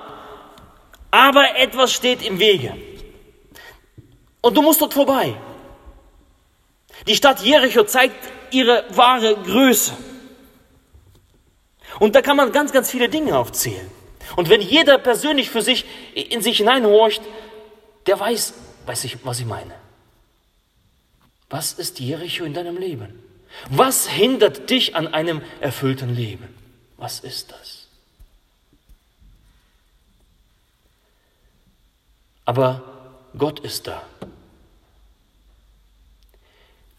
aber 1.11 1.56
etwas 1.56 1.92
steht 1.92 2.23
im 2.23 2.38
Wege. 2.38 2.76
Und 4.40 4.56
du 4.56 4.62
musst 4.62 4.80
dort 4.80 4.94
vorbei. 4.94 5.35
Die 7.06 7.16
Stadt 7.16 7.40
Jericho 7.40 7.85
zeigt 7.85 8.16
ihre 8.50 8.85
wahre 8.90 9.37
Größe. 9.37 9.92
Und 11.99 12.14
da 12.14 12.23
kann 12.23 12.37
man 12.37 12.52
ganz, 12.52 12.73
ganz 12.73 12.90
viele 12.90 13.09
Dinge 13.09 13.37
aufzählen. 13.37 13.90
Und 14.37 14.49
wenn 14.49 14.61
jeder 14.61 14.99
persönlich 14.99 15.50
für 15.50 15.62
sich 15.62 15.85
in 16.14 16.42
sich 16.42 16.59
hineinhorcht, 16.59 17.23
der 18.06 18.18
weiß, 18.18 18.54
weiß 18.87 19.04
ich, 19.04 19.25
was 19.25 19.40
ich 19.40 19.47
meine. 19.47 19.75
Was 21.50 21.75
ist 21.75 22.00
Jericho 22.00 22.44
in 22.44 22.54
deinem 22.54 22.78
Leben? 22.78 23.23
Was 23.71 24.09
hindert 24.09 24.71
dich 24.71 24.97
an 24.97 25.09
einem 25.09 25.42
erfüllten 25.61 26.14
Leben? 26.14 26.49
Was 26.97 27.21
ist 27.21 27.52
das? 27.52 27.88
Aber 32.44 32.82
Gott 33.37 33.61
ist 33.61 33.87
da. 33.87 34.02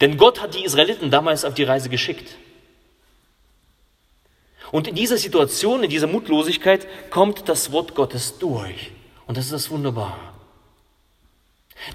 Denn 0.02 0.18
Gott 0.18 0.42
hat 0.42 0.56
die 0.56 0.66
Israeliten 0.66 1.12
damals 1.12 1.46
auf 1.46 1.54
die 1.54 1.64
Reise 1.64 1.90
geschickt. 1.90 2.36
Und 4.72 4.88
in 4.88 4.96
dieser 4.96 5.18
Situation, 5.18 5.84
in 5.84 5.90
dieser 5.90 6.08
Mutlosigkeit 6.08 6.88
kommt 7.12 7.48
das 7.48 7.72
Wort 7.72 7.94
Gottes 7.94 8.40
durch. 8.40 8.92
Und 9.28 9.38
das 9.38 9.46
ist 9.46 9.54
das 9.54 9.70
Wunderbare. 9.70 10.33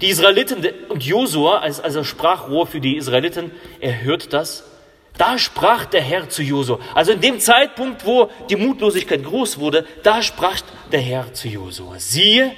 Die 0.01 0.07
Israeliten 0.07 0.65
und 0.89 1.03
Josua 1.03 1.59
als, 1.59 1.79
als 1.79 2.07
Sprachrohr 2.07 2.67
für 2.67 2.79
die 2.79 2.95
Israeliten, 2.95 3.51
er 3.79 4.01
hört 4.01 4.33
das. 4.33 4.63
Da 5.17 5.37
sprach 5.37 5.85
der 5.85 6.01
Herr 6.01 6.29
zu 6.29 6.41
Josua. 6.41 6.79
Also 6.95 7.11
in 7.11 7.19
dem 7.19 7.39
Zeitpunkt, 7.39 8.05
wo 8.05 8.29
die 8.49 8.55
Mutlosigkeit 8.55 9.23
groß 9.23 9.59
wurde, 9.59 9.85
da 10.03 10.21
sprach 10.21 10.61
der 10.91 11.01
Herr 11.01 11.33
zu 11.33 11.49
Josua. 11.49 11.99
Siehe, 11.99 12.53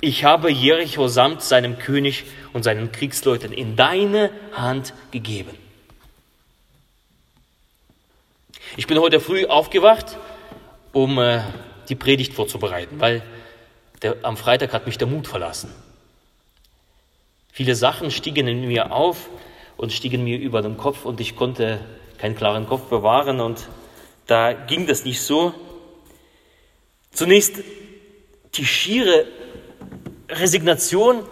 ich 0.00 0.22
habe 0.22 0.52
Jericho 0.52 1.08
samt 1.08 1.42
seinem 1.42 1.78
König 1.78 2.24
und 2.52 2.62
seinen 2.62 2.92
Kriegsleuten 2.92 3.52
in 3.52 3.74
deine 3.74 4.30
Hand 4.52 4.94
gegeben. 5.10 5.50
Ich 8.76 8.86
bin 8.86 9.00
heute 9.00 9.18
früh 9.18 9.46
aufgewacht, 9.46 10.16
um 10.92 11.18
äh, 11.18 11.40
die 11.88 11.96
Predigt 11.96 12.34
vorzubereiten, 12.34 13.00
weil 13.00 13.22
der, 14.02 14.16
am 14.22 14.36
Freitag 14.36 14.72
hat 14.72 14.86
mich 14.86 14.98
der 14.98 15.08
Mut 15.08 15.26
verlassen. 15.26 15.72
Viele 17.58 17.74
Sachen 17.74 18.12
stiegen 18.12 18.46
in 18.46 18.68
mir 18.68 18.92
auf 18.92 19.30
und 19.76 19.92
stiegen 19.92 20.22
mir 20.22 20.38
über 20.38 20.62
den 20.62 20.76
Kopf 20.76 21.04
und 21.04 21.18
ich 21.20 21.34
konnte 21.34 21.80
keinen 22.16 22.36
klaren 22.36 22.68
Kopf 22.68 22.82
bewahren 22.82 23.40
und 23.40 23.66
da 24.28 24.52
ging 24.52 24.86
das 24.86 25.04
nicht 25.04 25.20
so. 25.20 25.52
Zunächst 27.10 27.56
die 28.54 28.64
schiere 28.64 29.26
Resignation, 30.28 31.24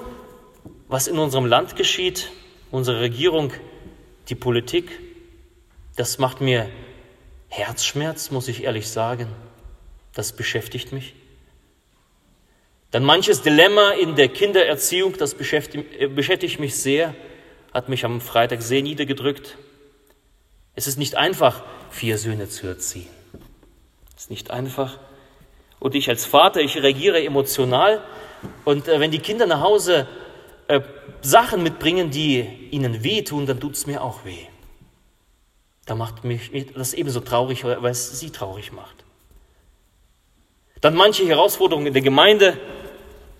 was 0.88 1.06
in 1.06 1.16
unserem 1.16 1.46
Land 1.46 1.76
geschieht, 1.76 2.32
unsere 2.72 3.02
Regierung, 3.02 3.52
die 4.28 4.34
Politik, 4.34 4.98
das 5.94 6.18
macht 6.18 6.40
mir 6.40 6.68
Herzschmerz, 7.50 8.32
muss 8.32 8.48
ich 8.48 8.64
ehrlich 8.64 8.88
sagen. 8.88 9.28
Das 10.12 10.34
beschäftigt 10.34 10.90
mich. 10.90 11.14
Dann 12.96 13.04
manches 13.04 13.42
Dilemma 13.42 13.90
in 13.90 14.14
der 14.14 14.28
Kindererziehung, 14.28 15.18
das 15.18 15.34
beschäftigt, 15.34 16.00
äh, 16.00 16.06
beschäftigt 16.06 16.58
mich 16.58 16.76
sehr, 16.76 17.14
hat 17.74 17.90
mich 17.90 18.06
am 18.06 18.22
Freitag 18.22 18.62
sehr 18.62 18.80
niedergedrückt. 18.80 19.58
Es 20.74 20.86
ist 20.86 20.96
nicht 20.96 21.14
einfach, 21.14 21.62
vier 21.90 22.16
Söhne 22.16 22.48
zu 22.48 22.66
erziehen. 22.66 23.10
Es 24.16 24.22
ist 24.22 24.30
nicht 24.30 24.50
einfach. 24.50 24.98
Und 25.78 25.94
ich 25.94 26.08
als 26.08 26.24
Vater, 26.24 26.62
ich 26.62 26.82
reagiere 26.82 27.22
emotional. 27.22 28.02
Und 28.64 28.88
äh, 28.88 28.98
wenn 28.98 29.10
die 29.10 29.18
Kinder 29.18 29.46
nach 29.46 29.60
Hause 29.60 30.08
äh, 30.66 30.80
Sachen 31.20 31.62
mitbringen, 31.62 32.10
die 32.10 32.48
ihnen 32.70 33.04
wehtun, 33.04 33.44
dann 33.44 33.60
tut 33.60 33.74
es 33.74 33.86
mir 33.86 34.02
auch 34.02 34.24
weh. 34.24 34.46
Da 35.84 35.96
macht 35.96 36.24
mich 36.24 36.50
das 36.74 36.94
ebenso 36.94 37.20
traurig, 37.20 37.62
weil 37.62 37.90
es 37.90 38.18
sie 38.18 38.30
traurig 38.30 38.72
macht. 38.72 39.04
Dann 40.80 40.94
manche 40.94 41.26
Herausforderungen 41.26 41.88
in 41.88 41.92
der 41.92 42.02
Gemeinde, 42.02 42.58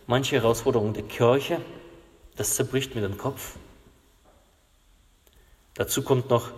manche 0.07 0.37
Herausforderungen 0.37 0.95
der 0.95 1.03
Kirche, 1.05 1.61
das 2.37 2.55
zerbricht 2.55 2.95
mir 2.95 3.03
den 3.03 3.19
Kopf. 3.19 3.57
Dazu 5.75 6.03
kommt 6.03 6.31
noch 6.31 6.51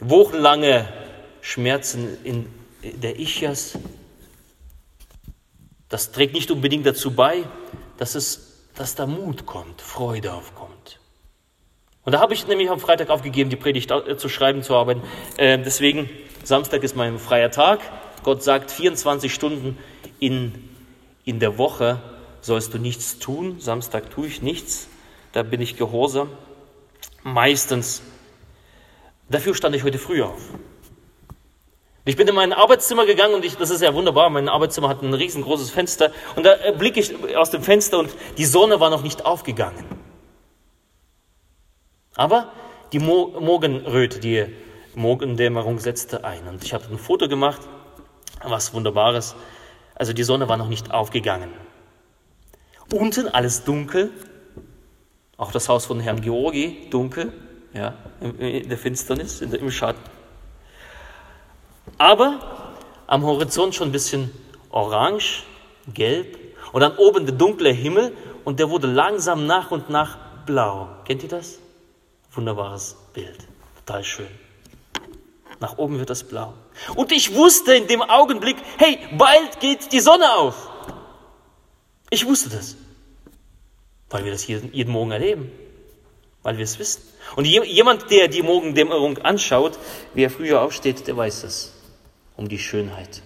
wochenlange 0.00 0.88
Schmerzen 1.40 2.16
in 2.24 2.46
der 2.82 3.18
Ichias. 3.18 3.78
Das 5.88 6.12
trägt 6.12 6.34
nicht 6.34 6.50
unbedingt 6.50 6.86
dazu 6.86 7.12
bei, 7.12 7.44
dass, 7.98 8.14
es, 8.14 8.68
dass 8.74 8.94
da 8.94 9.06
Mut 9.06 9.46
kommt, 9.46 9.80
Freude 9.80 10.32
aufkommt. 10.32 10.98
Und 12.04 12.12
da 12.12 12.20
habe 12.20 12.32
ich 12.32 12.46
nämlich 12.46 12.70
am 12.70 12.80
Freitag 12.80 13.10
aufgegeben, 13.10 13.50
die 13.50 13.56
Predigt 13.56 13.92
zu 14.16 14.28
schreiben, 14.28 14.62
zu 14.62 14.74
arbeiten. 14.74 15.02
Äh, 15.36 15.58
deswegen, 15.58 16.08
Samstag 16.44 16.82
ist 16.82 16.96
mein 16.96 17.18
freier 17.18 17.50
Tag. 17.50 17.80
Gott 18.22 18.42
sagt, 18.42 18.70
24 18.70 19.32
Stunden 19.32 19.78
in, 20.18 20.68
in 21.24 21.40
der 21.40 21.58
Woche 21.58 22.00
sollst 22.40 22.74
du 22.74 22.78
nichts 22.78 23.18
tun. 23.18 23.60
Samstag 23.60 24.10
tue 24.10 24.26
ich 24.26 24.42
nichts, 24.42 24.88
da 25.32 25.42
bin 25.42 25.60
ich 25.60 25.76
gehorsam. 25.76 26.30
Meistens. 27.22 28.02
Dafür 29.28 29.54
stand 29.54 29.76
ich 29.76 29.84
heute 29.84 29.98
früh 29.98 30.22
auf. 30.22 30.40
Ich 32.06 32.16
bin 32.16 32.26
in 32.26 32.34
mein 32.34 32.52
Arbeitszimmer 32.52 33.04
gegangen 33.04 33.34
und 33.34 33.44
ich, 33.44 33.56
das 33.56 33.70
ist 33.70 33.82
ja 33.82 33.94
wunderbar, 33.94 34.30
mein 34.30 34.48
Arbeitszimmer 34.48 34.88
hat 34.88 35.02
ein 35.02 35.12
riesengroßes 35.12 35.70
Fenster 35.70 36.12
und 36.34 36.44
da 36.44 36.56
blicke 36.76 36.98
ich 36.98 37.36
aus 37.36 37.50
dem 37.50 37.62
Fenster 37.62 37.98
und 37.98 38.10
die 38.38 38.46
Sonne 38.46 38.80
war 38.80 38.88
noch 38.88 39.02
nicht 39.02 39.26
aufgegangen. 39.26 39.84
Aber 42.16 42.52
die 42.92 42.98
Mo 42.98 43.38
Morgenröte, 43.38 44.18
die 44.18 44.46
Morgendämmerung 44.94 45.78
setzte 45.78 46.24
ein 46.24 46.48
und 46.48 46.64
ich 46.64 46.72
habe 46.72 46.86
ein 46.90 46.98
Foto 46.98 47.28
gemacht, 47.28 47.60
was 48.42 48.72
wunderbares. 48.72 49.36
Also 49.94 50.14
die 50.14 50.24
Sonne 50.24 50.48
war 50.48 50.56
noch 50.56 50.68
nicht 50.68 50.90
aufgegangen. 50.90 51.52
Unten 52.92 53.28
alles 53.28 53.64
dunkel, 53.64 54.10
auch 55.36 55.52
das 55.52 55.68
Haus 55.68 55.86
von 55.86 56.00
Herrn 56.00 56.20
Georgi 56.20 56.88
dunkel, 56.90 57.32
ja, 57.72 57.94
in 58.20 58.68
der 58.68 58.78
Finsternis, 58.78 59.40
in 59.40 59.50
der, 59.50 59.60
im 59.60 59.70
Schatten. 59.70 60.02
Aber 61.98 62.74
am 63.06 63.24
Horizont 63.24 63.74
schon 63.74 63.88
ein 63.88 63.92
bisschen 63.92 64.30
orange, 64.70 65.44
gelb 65.92 66.38
und 66.72 66.80
dann 66.80 66.96
oben 66.96 67.26
der 67.26 67.34
dunkle 67.34 67.70
Himmel 67.70 68.12
und 68.44 68.58
der 68.58 68.70
wurde 68.70 68.86
langsam 68.86 69.46
nach 69.46 69.70
und 69.70 69.90
nach 69.90 70.18
blau. 70.46 70.88
Kennt 71.04 71.22
ihr 71.22 71.28
das? 71.28 71.58
Wunderbares 72.32 72.96
Bild, 73.12 73.38
total 73.84 74.04
schön. 74.04 74.28
Nach 75.58 75.76
oben 75.78 75.98
wird 75.98 76.10
das 76.10 76.24
blau. 76.24 76.54
Und 76.94 77.12
ich 77.12 77.34
wusste 77.34 77.74
in 77.74 77.86
dem 77.86 78.02
Augenblick, 78.02 78.56
hey, 78.78 78.98
bald 79.18 79.60
geht 79.60 79.92
die 79.92 80.00
Sonne 80.00 80.32
auf. 80.36 80.69
Ich 82.10 82.26
wusste 82.26 82.50
das, 82.50 82.76
weil 84.10 84.24
wir 84.24 84.32
das 84.32 84.46
jeden 84.46 84.90
Morgen 84.90 85.12
erleben, 85.12 85.50
weil 86.42 86.56
wir 86.56 86.64
es 86.64 86.78
wissen. 86.78 87.02
Und 87.36 87.44
jemand, 87.44 88.10
der 88.10 88.28
die 88.28 88.42
Morgendämmerung 88.42 89.18
anschaut, 89.18 89.78
wie 90.14 90.24
er 90.24 90.30
früher 90.30 90.60
aufsteht, 90.60 91.06
der 91.06 91.16
weiß 91.16 91.44
es 91.44 91.72
um 92.36 92.48
die 92.48 92.58
Schönheit. 92.58 93.22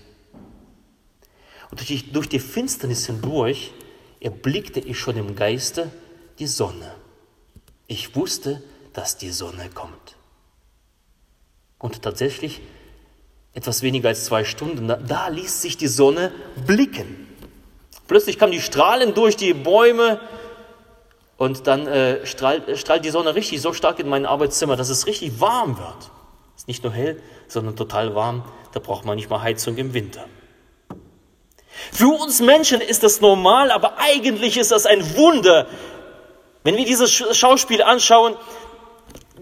Und 1.70 1.80
durch 1.80 1.88
die, 1.88 2.12
durch 2.12 2.28
die 2.28 2.40
Finsternis 2.40 3.06
hindurch 3.06 3.72
erblickte 4.20 4.80
ich 4.80 4.98
schon 4.98 5.16
im 5.16 5.34
Geiste 5.34 5.90
die 6.38 6.46
Sonne. 6.46 6.94
Ich 7.86 8.14
wusste, 8.16 8.62
dass 8.92 9.16
die 9.16 9.30
Sonne 9.30 9.70
kommt. 9.72 10.16
Und 11.78 12.02
tatsächlich, 12.02 12.60
etwas 13.52 13.82
weniger 13.82 14.08
als 14.08 14.24
zwei 14.24 14.44
Stunden, 14.44 14.88
da, 14.88 14.96
da 14.96 15.28
ließ 15.28 15.62
sich 15.62 15.76
die 15.76 15.86
Sonne 15.86 16.32
blicken. 16.66 17.23
Plötzlich 18.06 18.38
kamen 18.38 18.52
die 18.52 18.60
Strahlen 18.60 19.14
durch 19.14 19.36
die 19.36 19.54
Bäume 19.54 20.20
und 21.36 21.66
dann 21.66 21.86
äh, 21.86 22.26
strahlt, 22.26 22.68
äh, 22.68 22.76
strahlt 22.76 23.04
die 23.04 23.10
Sonne 23.10 23.34
richtig 23.34 23.60
so 23.60 23.72
stark 23.72 23.98
in 23.98 24.08
mein 24.08 24.26
Arbeitszimmer, 24.26 24.76
dass 24.76 24.88
es 24.88 25.06
richtig 25.06 25.40
warm 25.40 25.78
wird. 25.78 26.10
Es 26.54 26.62
ist 26.62 26.68
nicht 26.68 26.84
nur 26.84 26.92
hell, 26.92 27.20
sondern 27.48 27.76
total 27.76 28.14
warm. 28.14 28.44
Da 28.72 28.80
braucht 28.80 29.04
man 29.04 29.16
nicht 29.16 29.30
mal 29.30 29.42
Heizung 29.42 29.76
im 29.76 29.94
Winter. 29.94 30.26
Für 31.92 32.08
uns 32.08 32.40
Menschen 32.40 32.80
ist 32.80 33.02
das 33.02 33.20
normal, 33.20 33.70
aber 33.70 33.98
eigentlich 33.98 34.56
ist 34.56 34.70
das 34.70 34.86
ein 34.86 35.16
Wunder. 35.16 35.66
Wenn 36.62 36.76
wir 36.76 36.84
dieses 36.84 37.10
Schauspiel 37.12 37.82
anschauen, 37.82 38.36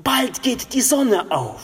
bald 0.02 0.42
geht 0.42 0.73
die 0.73 0.81
Sonne 0.81 1.31
auf. 1.31 1.61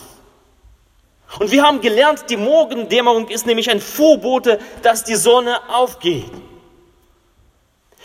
Und 1.39 1.51
wir 1.51 1.63
haben 1.63 1.81
gelernt, 1.81 2.25
die 2.31 2.37
Morgendämmerung 2.37 3.29
ist 3.29 3.47
nämlich 3.47 3.71
ein 3.71 3.81
Vorbote, 3.81 4.59
dass 4.83 5.05
die 5.05 5.17
Sonne 5.17 5.59
aufgeht. 5.69 6.31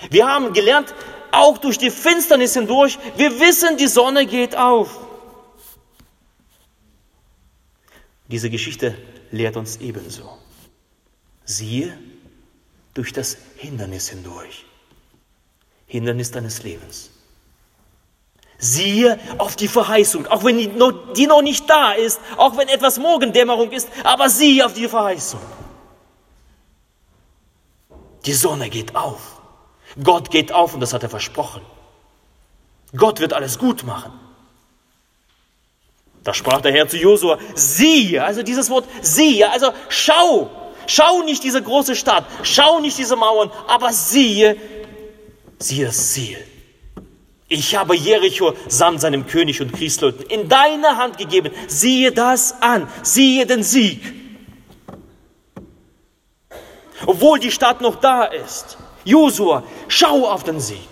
Wir 0.10 0.28
haben 0.28 0.54
gelernt, 0.54 0.94
auch 1.32 1.58
durch 1.58 1.78
die 1.78 1.90
Finsternis 1.90 2.54
hindurch, 2.54 3.00
wir 3.18 3.40
wissen, 3.40 3.78
die 3.78 3.88
Sonne 3.88 4.26
geht 4.26 4.56
auf. 4.56 5.00
Diese 8.28 8.50
Geschichte 8.50 8.98
lehrt 9.32 9.58
uns 9.58 9.78
ebenso. 9.78 10.38
Siehe 11.46 11.98
durch 12.94 13.14
das 13.14 13.38
Hindernis 13.58 14.10
hindurch. 14.10 14.66
Hindernis 15.88 16.32
deines 16.32 16.64
Lebens. 16.64 17.10
Siehe 18.58 19.20
auf 19.40 19.56
die 19.56 19.68
Verheißung, 19.68 20.28
auch 20.28 20.44
wenn 20.44 20.58
die 20.58 20.68
noch, 20.68 21.14
die 21.14 21.28
noch 21.28 21.42
nicht 21.42 21.70
da 21.70 21.92
ist, 21.92 22.20
auch 22.38 22.56
wenn 22.56 22.70
etwas 22.70 22.98
Morgendämmerung 22.98 23.72
ist, 23.72 23.90
aber 24.04 24.30
siehe 24.30 24.66
auf 24.66 24.74
die 24.74 24.88
Verheißung. 24.88 25.42
Die 28.26 28.34
Sonne 28.34 28.70
geht 28.70 28.96
auf. 28.96 29.43
Gott 30.02 30.32
geht 30.32 30.52
auf 30.52 30.74
und 30.74 30.80
das 30.80 30.94
hat 30.94 31.04
er 31.04 31.10
versprochen. 31.10 31.62
Gott 32.96 33.20
wird 33.20 33.34
alles 33.34 33.60
gut 33.60 33.84
machen. 33.84 34.12
Da 36.24 36.34
sprach 36.34 36.62
der 36.62 36.72
Herr 36.72 36.88
zu 36.88 36.98
Josua, 36.98 37.38
siehe, 37.54 38.24
also 38.24 38.44
dieses 38.44 38.70
Wort 38.70 38.86
siehe, 39.02 39.50
also 39.52 39.74
schau, 39.90 40.50
schau 40.88 41.22
nicht 41.24 41.44
diese 41.44 41.62
große 41.62 41.96
Stadt, 41.96 42.26
schau 42.44 42.80
nicht 42.80 42.98
diese 42.98 43.18
Mauern, 43.18 43.52
aber 43.68 43.92
siehe, 43.92 44.56
siehe 45.60 45.88
das 45.88 46.14
Ziel. 46.14 46.38
Ich 47.50 47.76
habe 47.76 47.96
Jericho 47.96 48.54
samt 48.68 49.02
seinem 49.02 49.28
König 49.28 49.62
und 49.62 49.74
Kriegsleuten 49.74 50.26
in 50.26 50.50
deine 50.50 50.98
Hand 50.98 51.20
gegeben. 51.20 51.54
Siehe 51.68 52.12
das 52.12 52.62
an, 52.62 52.88
siehe 53.04 53.46
den 53.46 53.62
Sieg. 53.62 54.02
Obwohl 57.06 57.38
die 57.40 57.52
Stadt 57.52 57.82
noch 57.82 57.98
da 57.98 58.24
ist. 58.24 58.78
Josua, 59.06 59.64
schau 59.88 60.28
auf 60.28 60.44
den 60.44 60.60
Sieg. 60.60 60.88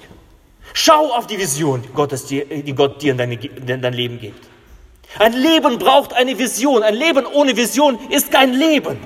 Schau 0.74 1.12
auf 1.14 1.28
die 1.28 1.38
Vision, 1.38 1.84
Gottes, 1.94 2.26
die 2.26 2.74
Gott 2.76 3.02
dir 3.02 3.12
in, 3.12 3.18
deine, 3.18 3.36
in 3.36 3.82
dein 3.82 3.94
Leben 3.94 4.20
gibt. 4.20 4.48
Ein 5.20 5.34
Leben 5.34 5.78
braucht 5.78 6.14
eine 6.14 6.38
Vision. 6.38 6.84
Ein 6.84 6.96
Leben 6.96 7.26
ohne 7.26 7.56
Vision 7.56 8.00
ist 8.10 8.32
kein 8.32 8.54
Leben. 8.54 8.98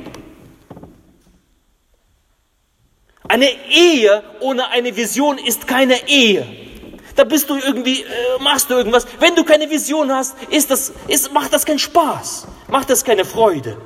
Eine 3.28 3.50
Ehe 3.70 4.24
ohne 4.40 4.70
eine 4.70 4.96
Vision 4.96 5.40
ist 5.40 5.68
keine 5.68 6.08
Ehe. 6.08 6.46
Da 7.16 7.24
bist 7.24 7.50
du 7.50 7.58
irgendwie, 7.58 8.02
äh, 8.02 8.06
machst 8.42 8.70
du 8.70 8.76
irgendwas. 8.76 9.08
Wenn 9.20 9.36
du 9.36 9.44
keine 9.44 9.70
Vision 9.70 10.12
hast, 10.12 10.36
ist 10.52 10.70
das, 10.70 10.94
ist, 11.08 11.34
macht 11.34 11.54
das 11.54 11.66
keinen 11.66 11.80
Spaß, 11.80 12.48
macht 12.68 12.90
das 12.90 13.04
keine 13.04 13.26
Freude. 13.26 13.78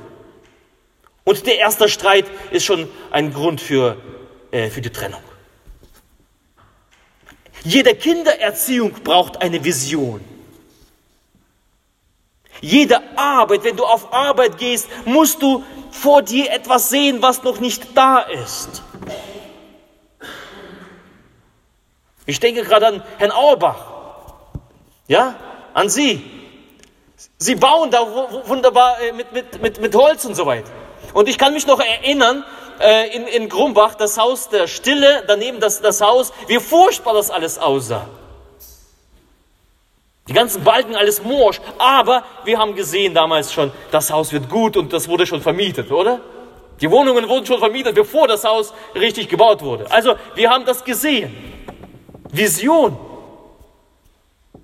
Und 1.24 1.46
der 1.46 1.58
erste 1.58 1.88
Streit 1.88 2.26
ist 2.50 2.64
schon 2.64 2.88
ein 3.10 3.32
Grund 3.32 3.60
für, 3.60 3.96
äh, 4.50 4.70
für 4.70 4.80
die 4.80 4.90
Trennung. 4.90 5.22
Jede 7.62 7.94
Kindererziehung 7.94 8.92
braucht 9.04 9.40
eine 9.42 9.62
Vision. 9.62 10.24
Jede 12.60 13.00
Arbeit, 13.16 13.64
wenn 13.64 13.76
du 13.76 13.84
auf 13.84 14.12
Arbeit 14.12 14.58
gehst, 14.58 14.88
musst 15.04 15.40
du 15.42 15.64
vor 15.90 16.22
dir 16.22 16.50
etwas 16.50 16.90
sehen, 16.90 17.22
was 17.22 17.42
noch 17.42 17.58
nicht 17.60 17.96
da 17.96 18.20
ist. 18.20 18.82
Ich 22.26 22.38
denke 22.38 22.62
gerade 22.62 22.86
an 22.86 23.02
Herrn 23.18 23.32
Auerbach. 23.32 23.86
Ja, 25.08 25.34
an 25.74 25.88
Sie. 25.88 26.22
Sie 27.38 27.54
bauen 27.54 27.90
da 27.90 28.00
wunderbar 28.46 29.00
äh, 29.00 29.12
mit, 29.12 29.32
mit, 29.32 29.62
mit, 29.62 29.80
mit 29.80 29.94
Holz 29.94 30.24
und 30.24 30.34
so 30.34 30.46
weiter. 30.46 30.70
Und 31.14 31.28
ich 31.28 31.38
kann 31.38 31.54
mich 31.54 31.66
noch 31.66 31.80
erinnern, 31.80 32.44
äh, 32.80 33.14
in, 33.14 33.26
in 33.26 33.48
Grumbach, 33.48 33.94
das 33.94 34.18
Haus 34.18 34.48
der 34.48 34.66
Stille, 34.66 35.24
daneben 35.26 35.60
das, 35.60 35.80
das 35.80 36.00
Haus, 36.00 36.32
wie 36.46 36.58
furchtbar 36.58 37.14
das 37.14 37.30
alles 37.30 37.58
aussah. 37.58 38.08
Die 40.28 40.32
ganzen 40.32 40.62
Balken, 40.62 40.94
alles 40.94 41.22
morsch. 41.22 41.60
Aber 41.78 42.24
wir 42.44 42.58
haben 42.58 42.74
gesehen 42.74 43.14
damals 43.14 43.52
schon, 43.52 43.72
das 43.90 44.10
Haus 44.10 44.32
wird 44.32 44.48
gut 44.48 44.76
und 44.76 44.92
das 44.92 45.08
wurde 45.08 45.26
schon 45.26 45.42
vermietet, 45.42 45.90
oder? 45.90 46.20
Die 46.80 46.90
Wohnungen 46.90 47.28
wurden 47.28 47.44
schon 47.44 47.58
vermietet, 47.58 47.94
bevor 47.94 48.26
das 48.26 48.44
Haus 48.44 48.72
richtig 48.94 49.28
gebaut 49.28 49.62
wurde. 49.62 49.90
Also 49.90 50.14
wir 50.34 50.48
haben 50.48 50.64
das 50.64 50.84
gesehen. 50.84 51.36
Vision. 52.30 52.96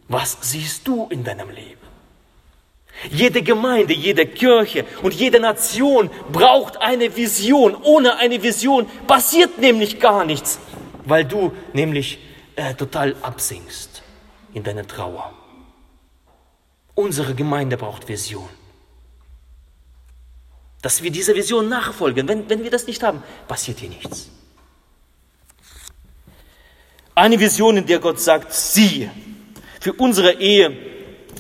Was 0.09 0.39
siehst 0.41 0.87
du 0.87 1.09
in 1.11 1.25
deinem 1.25 1.51
Leben? 1.51 1.86
Jede 3.11 3.43
Gemeinde, 3.43 3.93
jede 3.93 4.27
Kirche 4.27 4.85
und 5.03 5.15
jede 5.15 5.39
Nation 5.39 6.11
braucht 6.33 6.79
eine 6.81 7.15
Vision. 7.15 7.77
Ohne 7.83 8.17
eine 8.17 8.43
Vision 8.43 8.89
passiert 9.07 9.59
nämlich 9.59 10.01
gar 10.01 10.25
nichts, 10.25 10.59
weil 11.05 11.25
du 11.25 11.53
nämlich 11.73 12.19
äh, 12.57 12.75
total 12.75 13.15
absinkst 13.23 14.03
in 14.55 14.63
deiner 14.63 14.87
Trauer. 14.87 15.33
Unsere 16.95 17.35
Gemeinde 17.35 17.77
braucht 17.77 18.09
Vision. 18.09 18.49
Dass 20.81 21.03
wir 21.03 21.11
dieser 21.11 21.35
Vision 21.35 21.69
nachfolgen. 21.69 22.27
Wenn, 22.27 22.49
wenn 22.49 22.63
wir 22.63 22.71
das 22.71 22.87
nicht 22.87 23.03
haben, 23.03 23.23
passiert 23.47 23.81
hier 23.81 23.91
nichts. 23.91 24.31
Eine 27.15 27.39
Vision, 27.39 27.77
in 27.77 27.87
der 27.87 27.99
Gott 27.99 28.21
sagt, 28.21 28.53
siehe, 28.53 29.11
für 29.81 29.93
unsere 29.93 30.33
Ehe 30.41 30.96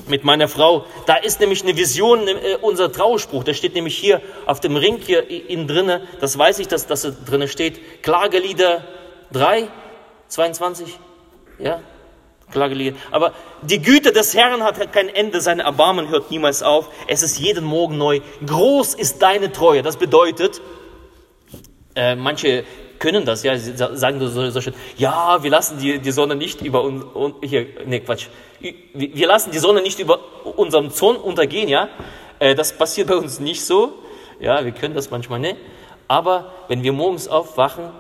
mit 0.08 0.24
meiner 0.24 0.48
Frau. 0.48 0.86
Da 1.06 1.16
ist 1.16 1.40
nämlich 1.40 1.62
eine 1.62 1.76
Vision, 1.76 2.28
äh, 2.28 2.58
unser 2.60 2.92
Trauspruch, 2.92 3.44
der 3.44 3.54
steht 3.54 3.74
nämlich 3.74 3.96
hier 3.96 4.22
auf 4.46 4.60
dem 4.60 4.76
Ring 4.76 4.98
hier 4.98 5.28
innen 5.28 5.66
drinne. 5.66 6.06
Das 6.20 6.36
weiß 6.38 6.58
ich, 6.58 6.68
dass 6.68 6.86
das 6.86 7.06
drinne 7.24 7.48
steht. 7.48 8.02
Klagelieder 8.02 8.84
3, 9.32 9.68
22. 10.28 10.98
Ja, 11.58 11.80
Klagelieder. 12.50 12.96
Aber 13.10 13.32
die 13.62 13.82
Güte 13.82 14.12
des 14.12 14.34
Herrn 14.34 14.62
hat 14.62 14.92
kein 14.92 15.08
Ende, 15.08 15.40
sein 15.40 15.58
Erbarmen 15.58 16.08
hört 16.08 16.30
niemals 16.30 16.62
auf. 16.62 16.88
Es 17.08 17.22
ist 17.22 17.38
jeden 17.38 17.64
Morgen 17.64 17.98
neu. 17.98 18.20
Groß 18.46 18.94
ist 18.94 19.20
deine 19.20 19.50
Treue. 19.50 19.82
Das 19.82 19.96
bedeutet, 19.96 20.60
äh, 21.96 22.14
manche 22.14 22.64
können 22.98 23.24
das, 23.24 23.42
ja, 23.42 23.56
sie 23.56 23.76
sagen 23.76 24.20
so, 24.20 24.50
so 24.50 24.60
schön, 24.60 24.74
ja, 24.96 25.42
wir 25.42 25.50
lassen 25.50 25.78
die, 25.78 25.98
die 25.98 26.10
Sonne 26.10 26.36
nicht 26.36 26.62
über 26.62 26.82
uns, 26.82 27.04
hier, 27.42 27.66
nee, 27.84 28.00
Quatsch, 28.00 28.28
wir 28.60 29.26
lassen 29.26 29.50
die 29.50 29.58
Sonne 29.58 29.82
nicht 29.82 29.98
über 29.98 30.18
unserem 30.56 30.90
Zorn 30.90 31.16
untergehen, 31.16 31.68
ja, 31.68 31.88
äh, 32.38 32.54
das 32.54 32.76
passiert 32.76 33.08
bei 33.08 33.16
uns 33.16 33.40
nicht 33.40 33.64
so, 33.64 33.94
ja, 34.40 34.64
wir 34.64 34.72
können 34.72 34.94
das 34.94 35.10
manchmal 35.10 35.40
nicht, 35.40 35.56
aber 36.08 36.52
wenn 36.68 36.82
wir 36.82 36.92
morgens 36.92 37.28
aufwachen, 37.28 37.90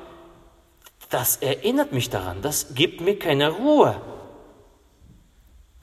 das 1.10 1.36
erinnert 1.36 1.92
mich 1.92 2.10
daran, 2.10 2.42
das 2.42 2.74
gibt 2.74 3.00
mir 3.00 3.18
keine 3.18 3.50
Ruhe. 3.50 4.00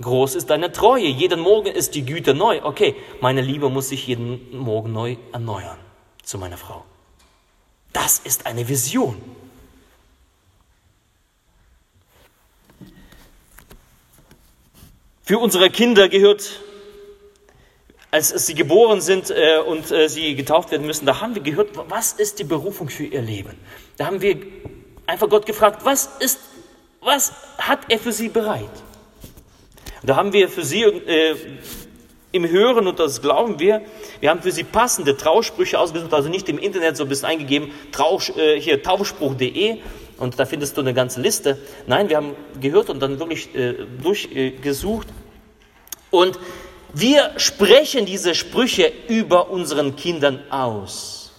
Groß 0.01 0.35
ist 0.35 0.49
deine 0.49 0.71
Treue, 0.71 1.05
jeden 1.05 1.39
Morgen 1.39 1.67
ist 1.67 1.95
die 1.95 2.03
Güte 2.03 2.33
neu. 2.33 2.61
Okay, 2.63 2.95
meine 3.21 3.41
Liebe 3.41 3.69
muss 3.69 3.89
sich 3.89 4.07
jeden 4.07 4.57
Morgen 4.57 4.91
neu 4.91 5.15
erneuern 5.31 5.77
zu 6.23 6.37
meiner 6.37 6.57
Frau. 6.57 6.83
Das 7.93 8.19
ist 8.19 8.45
eine 8.45 8.67
Vision. 8.67 9.21
Für 15.23 15.39
unsere 15.39 15.69
Kinder 15.69 16.09
gehört, 16.09 16.59
als 18.11 18.29
sie 18.45 18.55
geboren 18.55 18.99
sind 18.99 19.31
äh, 19.31 19.59
und 19.59 19.89
äh, 19.91 20.09
sie 20.09 20.35
getauft 20.35 20.71
werden 20.71 20.85
müssen, 20.85 21.05
da 21.05 21.21
haben 21.21 21.33
wir 21.33 21.41
gehört, 21.41 21.69
was 21.89 22.13
ist 22.13 22.39
die 22.39 22.43
Berufung 22.43 22.89
für 22.89 23.05
ihr 23.05 23.21
Leben? 23.21 23.57
Da 23.97 24.05
haben 24.05 24.21
wir 24.21 24.37
einfach 25.07 25.29
Gott 25.29 25.45
gefragt, 25.45 25.85
was 25.85 26.09
ist, 26.19 26.39
was 26.99 27.31
hat 27.57 27.79
er 27.89 27.99
für 27.99 28.11
sie 28.11 28.29
bereit? 28.29 28.69
Da 30.03 30.17
haben 30.17 30.33
wir 30.33 30.49
für 30.49 30.65
sie 30.65 30.83
äh, 30.83 31.35
im 32.33 32.49
Hören, 32.49 32.87
und 32.87 32.99
das 32.99 33.21
glauben 33.21 33.59
wir, 33.59 33.83
wir 34.19 34.29
haben 34.31 34.41
für 34.41 34.51
sie 34.51 34.63
passende 34.63 35.15
Trausprüche 35.15 35.79
ausgesucht, 35.79 36.13
also 36.13 36.29
nicht 36.29 36.49
im 36.49 36.57
Internet 36.57 36.97
so 36.97 37.03
ein 37.03 37.09
bisschen 37.09 37.29
eingegeben, 37.29 37.71
Trausch, 37.91 38.31
äh, 38.31 38.59
hier 38.59 38.81
taufspruch.de 38.81 39.77
und 40.17 40.39
da 40.39 40.45
findest 40.45 40.75
du 40.75 40.81
eine 40.81 40.93
ganze 40.93 41.21
Liste. 41.21 41.59
Nein, 41.85 42.09
wir 42.09 42.17
haben 42.17 42.35
gehört 42.59 42.89
und 42.89 42.99
dann 42.99 43.19
wirklich 43.19 43.53
äh, 43.55 43.85
durchgesucht. 44.01 45.07
und 46.11 46.37
wir 46.95 47.33
sprechen 47.37 48.05
diese 48.05 48.35
Sprüche 48.35 48.91
über 49.07 49.49
unseren 49.49 49.95
Kindern 49.95 50.39
aus. 50.51 51.31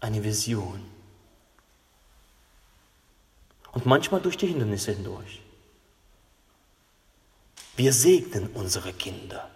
Eine 0.00 0.22
Vision. 0.22 0.82
Und 3.72 3.86
manchmal 3.86 4.20
durch 4.20 4.36
die 4.36 4.46
Hindernisse 4.46 4.92
hindurch. 4.92 5.40
Wir 7.76 7.92
segnen 7.92 8.50
unsere 8.52 8.92
Kinder. 8.92 9.50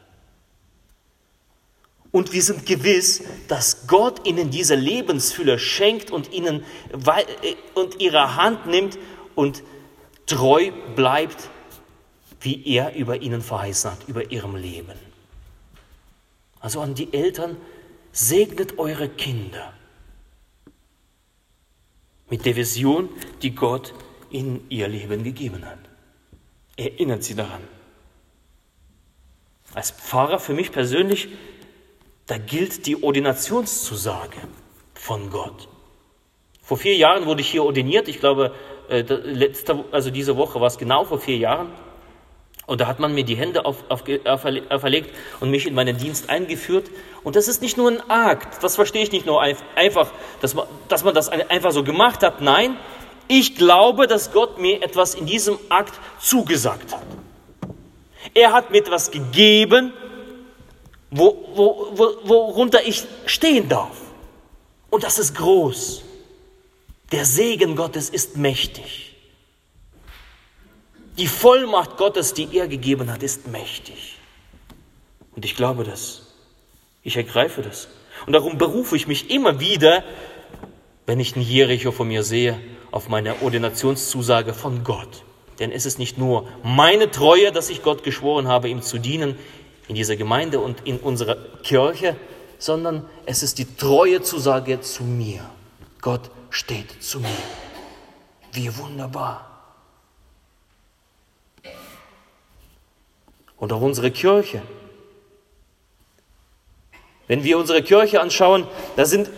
Und 2.11 2.33
wir 2.33 2.43
sind 2.43 2.65
gewiss, 2.65 3.23
dass 3.49 3.87
Gott 3.87 4.27
ihnen 4.27 4.51
diese 4.51 4.75
Lebensfülle 4.75 5.59
schenkt 5.59 6.11
und 6.11 6.33
ihnen 6.33 6.65
äh, 6.93 7.55
und 7.75 8.01
ihre 8.01 8.37
Hand 8.37 8.67
nimmt 8.67 8.99
und 9.35 9.63
treu 10.27 10.71
bleibt, 10.97 11.51
wie 12.41 12.67
er 12.67 12.95
über 12.95 13.21
ihnen 13.21 13.43
verheißen 13.43 13.91
hat, 13.91 14.09
über 14.09 14.31
ihrem 14.31 14.57
Leben. 14.57 14.99
Also 16.61 16.81
an 16.81 16.95
die 16.95 17.13
Eltern, 17.13 17.57
segnet 18.13 18.79
eure 18.79 19.09
Kinder 19.09 19.73
mit 22.31 22.45
der 22.45 22.57
Vision, 22.57 23.09
die 23.43 23.55
Gott 23.55 23.95
in 24.31 24.69
ihr 24.69 24.89
Leben 24.89 25.23
gegeben 25.25 25.65
hat. 25.65 25.79
Erinnert 26.77 27.23
sie 27.23 27.35
daran. 27.35 27.63
Als 29.75 29.91
Pfarrer 29.91 30.39
für 30.39 30.55
mich 30.55 30.73
persönlich 30.73 31.29
da 32.29 32.37
gilt 32.37 32.87
die 32.87 33.03
Ordinationszusage 33.03 34.39
von 34.95 35.31
Gott. 35.31 35.67
Vor 36.63 36.77
vier 36.77 36.95
Jahren 36.95 37.25
wurde 37.25 37.41
ich 37.41 37.49
hier 37.49 37.65
ordiniert. 37.65 38.07
Ich 38.07 38.21
glaube, 38.21 38.55
äh, 38.91 39.01
letzte, 39.01 39.85
also 39.91 40.11
diese 40.11 40.37
Woche 40.37 40.61
war 40.61 40.67
es 40.67 40.77
genau 40.77 41.05
vor 41.05 41.19
vier 41.19 41.39
Jahren. 41.39 41.69
Und 42.67 42.83
da 42.83 42.87
hat 42.87 42.99
man 42.99 43.15
mir 43.15 43.25
die 43.25 43.35
Hände 43.35 43.65
auf, 43.65 43.83
auf, 43.89 44.05
auferlegt 44.27 45.15
und 45.41 45.51
mich 45.51 45.67
in 45.67 45.75
meinen 45.75 45.97
Dienst 45.97 46.29
eingeführt. 46.29 46.91
Und 47.25 47.35
das 47.35 47.49
ist 47.49 47.63
nicht 47.63 47.79
nur 47.79 47.91
ein 47.91 48.11
Akt, 48.11 48.63
das 48.63 48.75
verstehe 48.75 49.03
ich 49.03 49.11
nicht 49.11 49.25
nur 49.25 49.41
einfach, 49.41 50.13
dass 50.43 50.55
man, 50.55 50.67
dass 50.89 51.03
man 51.03 51.15
das 51.15 51.31
einfach 51.31 51.71
so 51.71 51.83
gemacht 51.83 52.23
hat. 52.23 52.43
Nein, 52.43 52.77
ich 53.27 53.57
glaube, 53.57 54.07
dass 54.07 54.33
Gott 54.33 54.59
mir 54.59 54.83
etwas 54.83 55.15
in 55.15 55.25
diesem 55.25 55.59
Akt 55.71 55.99
zugesagt 56.21 56.95
hat. 56.95 57.07
Er 58.35 58.53
hat 58.53 58.71
mir 58.71 58.79
etwas 58.79 59.11
gegeben, 59.11 59.95
wo, 61.11 61.49
wo, 61.55 61.93
wo, 61.95 62.29
worunter 62.29 62.87
ich 62.87 63.05
stehen 63.27 63.69
darf. 63.69 63.97
Und 64.91 65.05
das 65.05 65.19
ist 65.19 65.35
groß. 65.35 66.03
Der 67.13 67.25
Segen 67.25 67.77
Gottes 67.77 68.11
ist 68.11 68.37
mächtig. 68.37 69.17
Die 71.17 71.27
Vollmacht 71.27 71.97
Gottes, 71.97 72.35
die 72.35 72.49
er 72.57 72.69
gegeben 72.69 73.11
hat, 73.11 73.23
ist 73.23 73.49
mächtig. 73.49 74.17
Und 75.35 75.45
ich 75.45 75.57
glaube 75.57 75.85
das. 75.85 76.23
Ich 77.03 77.17
ergreife 77.17 77.63
das. 77.63 77.89
Und 78.27 78.33
darum 78.35 78.59
berufe 78.59 78.97
ich 78.97 79.07
mich 79.07 79.31
immer 79.31 79.61
wieder, 79.61 80.05
wenn 81.07 81.21
ich 81.21 81.35
einen 81.35 81.45
Jericho 81.45 81.91
von 81.91 82.09
mir 82.09 82.23
sehe, 82.23 82.61
auf 82.91 83.09
meine 83.09 83.43
Ordinationszusage 83.43 84.55
von 84.55 84.85
Gott. 84.85 85.25
Denn 85.59 85.73
es 85.73 85.87
ist 85.87 85.99
nicht 85.99 86.19
nur 86.19 86.47
meine 86.63 87.11
Treue, 87.11 87.51
dass 87.51 87.71
ich 87.71 87.83
Gott 87.83 88.03
geschworen 88.03 88.47
habe, 88.47 88.69
ihm 88.69 88.83
zu 88.83 88.99
dienen, 88.99 89.37
in 89.89 89.95
dieser 89.95 90.17
Gemeinde 90.17 90.61
und 90.61 90.87
in 90.87 90.99
unserer 90.99 91.37
Kirche, 91.63 92.17
sondern 92.59 93.09
es 93.27 93.43
ist 93.43 93.59
die 93.59 93.77
treue 93.77 94.23
Zusage 94.23 94.81
zu 94.81 95.03
mir. 95.03 95.41
Gott 96.01 96.31
steht 96.51 97.03
zu 97.03 97.21
mir. 97.21 97.29
Wie 98.53 98.77
wunderbar. 98.77 99.45
Und 103.57 103.73
auch 103.73 103.81
unsere 103.81 104.11
Kirche. 104.11 104.63
Wenn 107.27 107.45
wir 107.45 107.59
unsere 107.59 107.83
Kirche 107.83 108.21
anschauen, 108.21 108.67
da 108.97 109.05
sind 109.05 109.31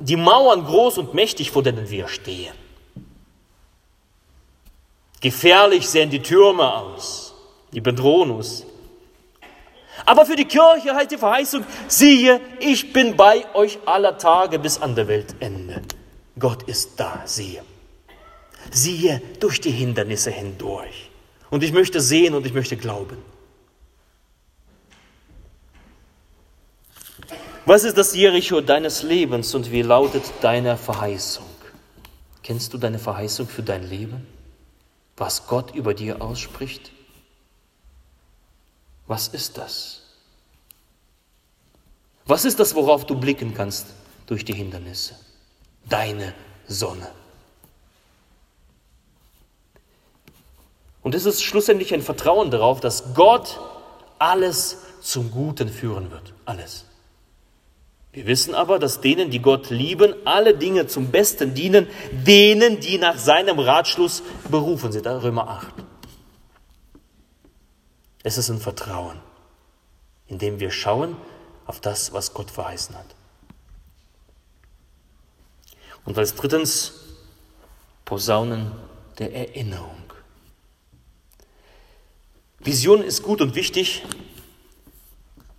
die 0.00 0.16
Mauern 0.16 0.64
groß 0.64 0.98
und 0.98 1.14
mächtig, 1.14 1.50
vor 1.50 1.62
denen 1.62 1.90
wir 1.90 2.08
stehen. 2.08 2.54
Gefährlich 5.20 5.88
sehen 5.88 6.10
die 6.10 6.22
Türme 6.22 6.72
aus, 6.72 7.34
die 7.72 7.80
bedrohen 7.80 8.30
uns. 8.30 8.64
Aber 10.06 10.26
für 10.26 10.36
die 10.36 10.44
Kirche 10.44 10.94
heißt 10.94 11.10
die 11.10 11.18
Verheißung, 11.18 11.64
siehe, 11.88 12.40
ich 12.58 12.92
bin 12.92 13.16
bei 13.16 13.44
euch 13.54 13.78
aller 13.86 14.18
Tage 14.18 14.58
bis 14.58 14.80
an 14.80 14.94
der 14.94 15.08
Weltende. 15.08 15.82
Gott 16.38 16.62
ist 16.64 16.98
da, 16.98 17.22
siehe. 17.24 17.62
Siehe 18.70 19.20
durch 19.40 19.60
die 19.60 19.70
Hindernisse 19.70 20.30
hindurch. 20.30 21.10
Und 21.50 21.62
ich 21.62 21.72
möchte 21.72 22.00
sehen 22.00 22.34
und 22.34 22.46
ich 22.46 22.54
möchte 22.54 22.76
glauben. 22.76 23.18
Was 27.66 27.84
ist 27.84 27.98
das 27.98 28.14
Jericho 28.14 28.60
deines 28.60 29.02
Lebens 29.02 29.54
und 29.54 29.70
wie 29.70 29.82
lautet 29.82 30.24
deine 30.40 30.76
Verheißung? 30.76 31.46
Kennst 32.42 32.72
du 32.72 32.78
deine 32.78 32.98
Verheißung 32.98 33.46
für 33.46 33.62
dein 33.62 33.88
Leben? 33.88 34.26
Was 35.16 35.46
Gott 35.46 35.74
über 35.74 35.94
dir 35.94 36.22
ausspricht? 36.22 36.90
Was 39.10 39.26
ist 39.26 39.58
das? 39.58 40.02
Was 42.26 42.44
ist 42.44 42.60
das, 42.60 42.76
worauf 42.76 43.06
du 43.06 43.16
blicken 43.16 43.54
kannst 43.54 43.88
durch 44.28 44.44
die 44.44 44.52
Hindernisse? 44.52 45.16
Deine 45.88 46.32
Sonne. 46.68 47.08
Und 51.02 51.16
es 51.16 51.26
ist 51.26 51.42
schlussendlich 51.42 51.92
ein 51.92 52.02
Vertrauen 52.02 52.52
darauf, 52.52 52.78
dass 52.78 53.12
Gott 53.14 53.58
alles 54.20 54.78
zum 55.00 55.32
Guten 55.32 55.70
führen 55.70 56.12
wird. 56.12 56.32
Alles. 56.44 56.84
Wir 58.12 58.28
wissen 58.28 58.54
aber, 58.54 58.78
dass 58.78 59.00
denen, 59.00 59.32
die 59.32 59.42
Gott 59.42 59.70
lieben, 59.70 60.14
alle 60.24 60.56
Dinge 60.56 60.86
zum 60.86 61.10
Besten 61.10 61.54
dienen, 61.54 61.88
denen, 62.12 62.78
die 62.78 62.98
nach 62.98 63.18
seinem 63.18 63.58
Ratschluss 63.58 64.22
berufen 64.48 64.92
sind. 64.92 65.04
Römer 65.04 65.48
8. 65.48 65.89
Es 68.22 68.36
ist 68.36 68.50
ein 68.50 68.60
Vertrauen, 68.60 69.18
in 70.26 70.38
dem 70.38 70.60
wir 70.60 70.70
schauen 70.70 71.16
auf 71.66 71.80
das, 71.80 72.12
was 72.12 72.34
Gott 72.34 72.50
verheißen 72.50 72.96
hat. 72.96 73.06
Und 76.04 76.18
als 76.18 76.34
drittens 76.34 76.92
Posaunen 78.04 78.72
der 79.18 79.32
Erinnerung. 79.32 80.02
Vision 82.58 83.02
ist 83.02 83.22
gut 83.22 83.40
und 83.40 83.54
wichtig 83.54 84.04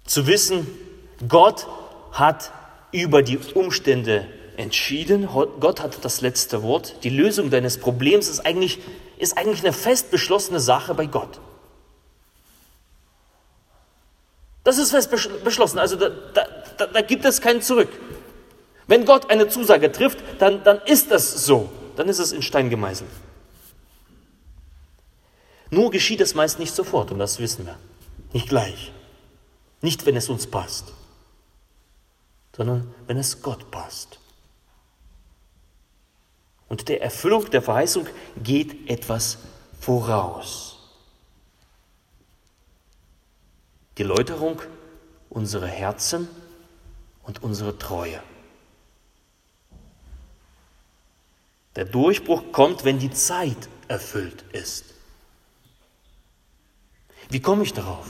zu 0.06 0.28
wissen, 0.28 0.68
Gott 1.28 1.68
hat 2.12 2.52
über 2.92 3.24
die 3.24 3.38
Umstände 3.38 4.28
entschieden. 4.58 5.28
Gott 5.28 5.82
hat 5.82 6.04
das 6.04 6.22
letzte 6.22 6.62
Wort. 6.62 7.04
Die 7.04 7.10
Lösung 7.10 7.50
deines 7.50 7.80
Problems 7.80 8.28
ist 8.28 8.46
eigentlich, 8.46 8.80
ist 9.18 9.38
eigentlich 9.38 9.64
eine 9.64 9.74
fest 9.74 10.12
beschlossene 10.12 10.60
Sache 10.60 10.94
bei 10.94 11.06
Gott. 11.06 11.40
Das 14.64 14.78
ist 14.78 14.92
fest 14.92 15.10
beschlossen. 15.44 15.80
Also 15.80 15.96
da, 15.96 16.10
da, 16.10 16.88
da 16.88 17.02
gibt 17.02 17.26
es 17.26 17.42
keinen 17.42 17.62
Zurück. 17.62 17.90
Wenn 18.88 19.06
Gott 19.06 19.30
eine 19.30 19.48
Zusage 19.48 19.92
trifft, 19.92 20.20
dann, 20.40 20.64
dann 20.64 20.82
ist 20.86 21.12
das 21.12 21.46
so. 21.46 21.70
Dann 21.96 22.10
ist 22.10 22.20
es 22.20 22.32
in 22.32 22.42
Stein 22.42 22.70
gemeißelt. 22.70 23.10
Nur 25.70 25.90
geschieht 25.90 26.22
es 26.22 26.36
meist 26.36 26.60
nicht 26.60 26.76
sofort 26.76 27.12
und 27.12 27.20
das 27.20 27.40
wissen 27.40 27.66
wir. 27.66 27.78
Nicht 28.34 28.50
gleich. 28.50 28.92
Nicht, 29.82 30.06
wenn 30.06 30.16
es 30.16 30.30
uns 30.30 30.46
passt, 30.46 30.94
sondern 32.56 32.94
wenn 33.08 33.18
es 33.18 33.42
Gott 33.42 33.72
passt. 33.72 34.20
Und 36.68 36.88
der 36.88 37.02
Erfüllung 37.02 37.50
der 37.50 37.62
Verheißung 37.62 38.08
geht 38.42 38.90
etwas 38.90 39.40
voraus. 39.80 40.81
Die 43.98 44.04
Läuterung 44.04 44.62
unserer 45.30 45.68
Herzen 45.68 46.28
und 47.24 47.44
unsere 47.44 47.78
Treue. 47.78 48.22
Der 51.76 51.86
Durchbruch 51.86 52.52
kommt, 52.52 52.84
wenn 52.84 53.00
die 53.00 53.12
Zeit 53.12 53.70
erfüllt 53.88 54.44
ist. 54.52 54.86
Wie 57.30 57.40
komme 57.40 57.64
ich 57.64 57.74
darauf? 57.74 58.08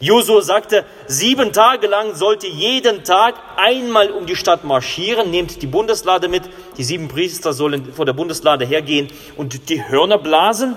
Josua 0.00 0.42
sagte, 0.42 0.84
sieben 1.06 1.52
Tage 1.52 1.86
lang 1.86 2.14
sollte 2.14 2.46
jeden 2.46 3.04
Tag 3.04 3.34
einmal 3.56 4.10
um 4.10 4.26
die 4.26 4.36
Stadt 4.36 4.64
marschieren, 4.64 5.30
nehmt 5.30 5.62
die 5.62 5.66
Bundeslade 5.66 6.28
mit, 6.28 6.42
die 6.76 6.84
sieben 6.84 7.08
Priester 7.08 7.52
sollen 7.52 7.92
vor 7.92 8.04
der 8.04 8.12
Bundeslade 8.12 8.66
hergehen 8.66 9.08
und 9.36 9.68
die 9.68 9.86
Hörner 9.88 10.18
blasen. 10.18 10.76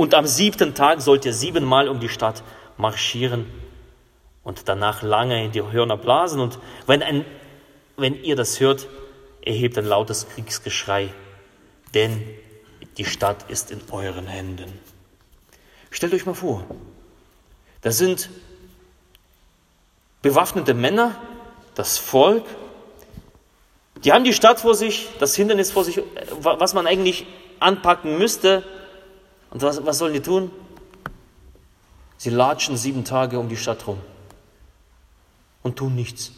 Und 0.00 0.14
am 0.14 0.26
siebten 0.26 0.74
Tag 0.74 1.02
sollt 1.02 1.26
ihr 1.26 1.34
siebenmal 1.34 1.86
um 1.86 2.00
die 2.00 2.08
Stadt 2.08 2.42
marschieren 2.78 3.44
und 4.42 4.66
danach 4.66 5.02
lange 5.02 5.44
in 5.44 5.52
die 5.52 5.60
Hörner 5.60 5.98
blasen. 5.98 6.40
Und 6.40 6.58
wenn, 6.86 7.02
ein, 7.02 7.26
wenn 7.98 8.14
ihr 8.24 8.34
das 8.34 8.60
hört, 8.60 8.88
erhebt 9.42 9.76
ein 9.76 9.84
lautes 9.84 10.26
Kriegsgeschrei, 10.30 11.12
denn 11.92 12.26
die 12.96 13.04
Stadt 13.04 13.50
ist 13.50 13.70
in 13.70 13.82
euren 13.90 14.26
Händen. 14.26 14.72
Stellt 15.90 16.14
euch 16.14 16.24
mal 16.24 16.34
vor, 16.34 16.64
das 17.82 17.98
sind 17.98 18.30
bewaffnete 20.22 20.72
Männer, 20.72 21.14
das 21.74 21.98
Volk, 21.98 22.46
die 24.02 24.14
haben 24.14 24.24
die 24.24 24.32
Stadt 24.32 24.60
vor 24.60 24.74
sich, 24.74 25.08
das 25.18 25.36
Hindernis 25.36 25.70
vor 25.70 25.84
sich, 25.84 26.00
was 26.40 26.72
man 26.72 26.86
eigentlich 26.86 27.26
anpacken 27.58 28.16
müsste. 28.16 28.64
Und 29.50 29.62
was, 29.62 29.84
was 29.84 29.98
sollen 29.98 30.14
die 30.14 30.20
tun? 30.20 30.50
Sie 32.16 32.30
latschen 32.30 32.76
sieben 32.76 33.04
Tage 33.04 33.38
um 33.38 33.48
die 33.48 33.56
Stadt 33.56 33.86
rum 33.86 33.98
und 35.62 35.76
tun 35.76 35.94
nichts, 35.94 36.32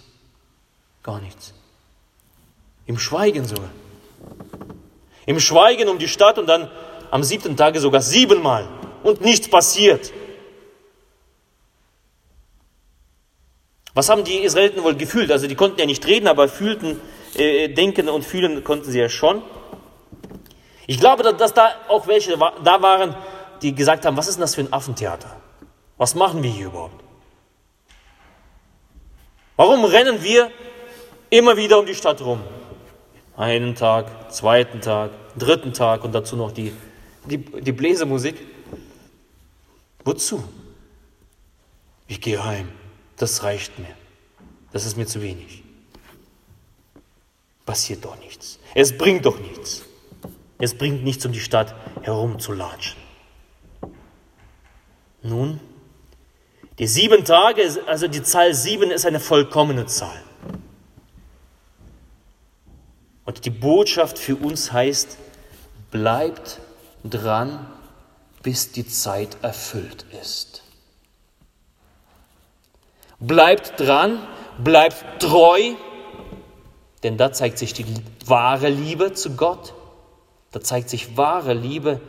gar 1.02 1.20
nichts. 1.20 1.54
Im 2.86 2.98
Schweigen 2.98 3.44
sogar. 3.44 3.70
Im 5.26 5.40
Schweigen 5.40 5.88
um 5.88 5.98
die 5.98 6.08
Stadt 6.08 6.38
und 6.38 6.46
dann 6.46 6.70
am 7.10 7.22
siebten 7.22 7.56
Tage 7.56 7.80
sogar 7.80 8.00
siebenmal 8.00 8.68
und 9.02 9.20
nichts 9.20 9.48
passiert. 9.48 10.12
Was 13.94 14.08
haben 14.08 14.24
die 14.24 14.38
Israeliten 14.38 14.82
wohl 14.82 14.94
gefühlt? 14.94 15.30
Also 15.30 15.46
die 15.46 15.54
konnten 15.54 15.78
ja 15.78 15.86
nicht 15.86 16.06
reden, 16.06 16.26
aber 16.26 16.48
fühlten, 16.48 17.00
äh, 17.34 17.68
denken 17.68 18.08
und 18.08 18.24
fühlen 18.24 18.64
konnten 18.64 18.90
sie 18.90 18.98
ja 18.98 19.08
schon. 19.08 19.42
Ich 20.86 20.98
glaube, 20.98 21.22
dass 21.22 21.54
da 21.54 21.70
auch 21.88 22.06
welche 22.06 22.36
da 22.36 22.82
waren, 22.82 23.14
die 23.62 23.74
gesagt 23.74 24.04
haben, 24.04 24.16
was 24.16 24.28
ist 24.28 24.36
denn 24.36 24.42
das 24.42 24.54
für 24.54 24.62
ein 24.62 24.72
Affentheater? 24.72 25.36
Was 25.96 26.14
machen 26.14 26.42
wir 26.42 26.50
hier 26.50 26.66
überhaupt? 26.66 27.02
Warum 29.56 29.84
rennen 29.84 30.22
wir 30.22 30.50
immer 31.30 31.56
wieder 31.56 31.78
um 31.78 31.86
die 31.86 31.94
Stadt 31.94 32.20
rum? 32.20 32.40
Einen 33.36 33.74
Tag, 33.74 34.32
zweiten 34.32 34.80
Tag, 34.80 35.10
dritten 35.36 35.72
Tag 35.72 36.04
und 36.04 36.12
dazu 36.12 36.36
noch 36.36 36.52
die, 36.52 36.72
die, 37.26 37.38
die 37.38 37.72
Bläsermusik. 37.72 38.36
Wozu? 40.04 40.42
Ich 42.08 42.20
gehe 42.20 42.44
heim. 42.44 42.68
Das 43.16 43.44
reicht 43.44 43.78
mir. 43.78 43.94
Das 44.72 44.84
ist 44.84 44.96
mir 44.96 45.06
zu 45.06 45.22
wenig. 45.22 45.62
Passiert 47.64 48.04
doch 48.04 48.18
nichts. 48.18 48.58
Es 48.74 48.96
bringt 48.96 49.24
doch 49.24 49.38
nichts. 49.38 49.84
Es 50.62 50.74
bringt 50.74 51.02
nichts, 51.02 51.26
um 51.26 51.32
die 51.32 51.40
Stadt 51.40 51.74
herumzulatschen. 52.02 53.02
Nun, 55.20 55.58
die 56.78 56.86
sieben 56.86 57.24
Tage, 57.24 57.80
also 57.88 58.06
die 58.06 58.22
Zahl 58.22 58.54
sieben 58.54 58.92
ist 58.92 59.04
eine 59.04 59.18
vollkommene 59.18 59.86
Zahl. 59.86 60.22
Und 63.24 63.44
die 63.44 63.50
Botschaft 63.50 64.20
für 64.20 64.36
uns 64.36 64.72
heißt, 64.72 65.18
bleibt 65.90 66.60
dran, 67.02 67.66
bis 68.44 68.70
die 68.70 68.86
Zeit 68.86 69.38
erfüllt 69.42 70.06
ist. 70.22 70.62
Bleibt 73.18 73.80
dran, 73.80 74.24
bleibt 74.62 75.20
treu, 75.20 75.72
denn 77.02 77.16
da 77.16 77.32
zeigt 77.32 77.58
sich 77.58 77.72
die 77.72 77.84
wahre 78.26 78.68
Liebe 78.68 79.12
zu 79.12 79.34
Gott. 79.34 79.74
Da 80.52 80.60
zeigt 80.60 80.90
sich 80.90 81.16
wahre 81.16 81.54
Liebe, 81.54 82.00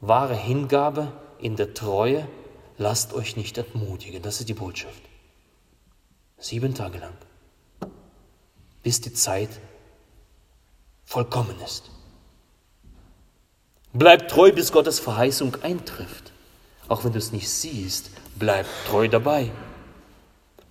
wahre 0.00 0.36
Hingabe 0.36 1.12
in 1.38 1.56
der 1.56 1.74
Treue. 1.74 2.26
Lasst 2.78 3.12
euch 3.12 3.36
nicht 3.36 3.58
entmutigen. 3.58 4.22
Das 4.22 4.40
ist 4.40 4.48
die 4.48 4.54
Botschaft. 4.54 5.02
Sieben 6.38 6.74
Tage 6.74 6.98
lang, 6.98 7.14
bis 8.82 9.00
die 9.00 9.12
Zeit 9.12 9.48
vollkommen 11.04 11.60
ist. 11.64 11.90
Bleib 13.92 14.28
treu, 14.28 14.52
bis 14.52 14.72
Gottes 14.72 14.98
Verheißung 14.98 15.56
eintrifft. 15.62 16.32
Auch 16.88 17.04
wenn 17.04 17.12
du 17.12 17.18
es 17.18 17.32
nicht 17.32 17.48
siehst, 17.48 18.10
bleib 18.36 18.66
treu 18.88 19.08
dabei. 19.08 19.50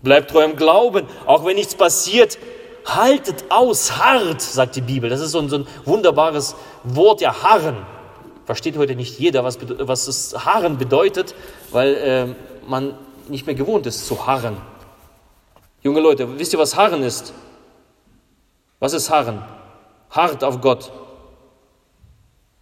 Bleib 0.02 0.28
treu 0.28 0.44
im 0.44 0.58
Glauben, 0.58 1.08
auch 1.26 1.46
wenn 1.46 1.56
nichts 1.56 1.76
passiert. 1.76 2.38
Haltet 2.86 3.46
aus, 3.50 3.98
hart, 3.98 4.42
sagt 4.42 4.76
die 4.76 4.82
Bibel. 4.82 5.10
Das 5.10 5.22
ist 5.22 5.32
so 5.32 5.40
ein, 5.40 5.50
so 5.50 5.58
ein 5.58 5.68
wunderbares 5.86 6.56
Wort, 6.84 7.22
ja, 7.22 7.44
harren. 7.44 7.86
Versteht 8.46 8.78
heute 8.78 8.96
nicht 8.96 9.20
jeder, 9.20 9.44
was, 9.44 9.58
was 9.80 10.06
das 10.06 10.46
Harren 10.46 10.78
bedeutet, 10.78 11.34
weil 11.72 11.96
äh, 11.96 12.68
man 12.68 12.94
nicht 13.30 13.46
mehr 13.46 13.56
gewohnt 13.56 13.86
ist 13.86 14.06
zu 14.06 14.28
harren. 14.28 14.58
Junge 15.82 16.02
Leute, 16.02 16.40
wisst 16.40 16.54
ihr, 16.54 16.60
was 16.60 16.76
Harren 16.76 17.04
ist? 17.04 17.34
Was 18.80 18.94
ist 18.94 19.10
Harren? 19.10 19.44
Hart 20.10 20.44
auf 20.44 20.62
Gott. 20.62 20.92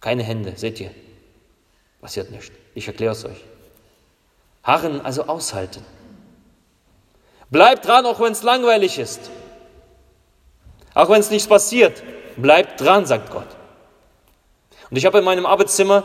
Keine 0.00 0.22
Hände, 0.22 0.54
seht 0.56 0.80
ihr? 0.80 0.90
Passiert 2.00 2.30
nicht. 2.30 2.52
Ich 2.74 2.86
erkläre 2.86 3.12
es 3.12 3.24
euch. 3.24 3.44
Harren, 4.62 5.00
also 5.00 5.24
aushalten. 5.24 5.84
Bleibt 7.50 7.86
dran, 7.86 8.06
auch 8.06 8.18
wenn 8.20 8.32
es 8.32 8.42
langweilig 8.42 8.98
ist. 8.98 9.30
Auch 10.94 11.08
wenn 11.08 11.20
es 11.20 11.30
nichts 11.30 11.48
passiert. 11.48 12.02
Bleibt 12.36 12.80
dran, 12.80 13.06
sagt 13.06 13.30
Gott. 13.30 13.46
Und 14.90 14.96
ich 14.96 15.06
habe 15.06 15.18
in 15.18 15.24
meinem 15.24 15.46
Arbeitszimmer, 15.46 16.04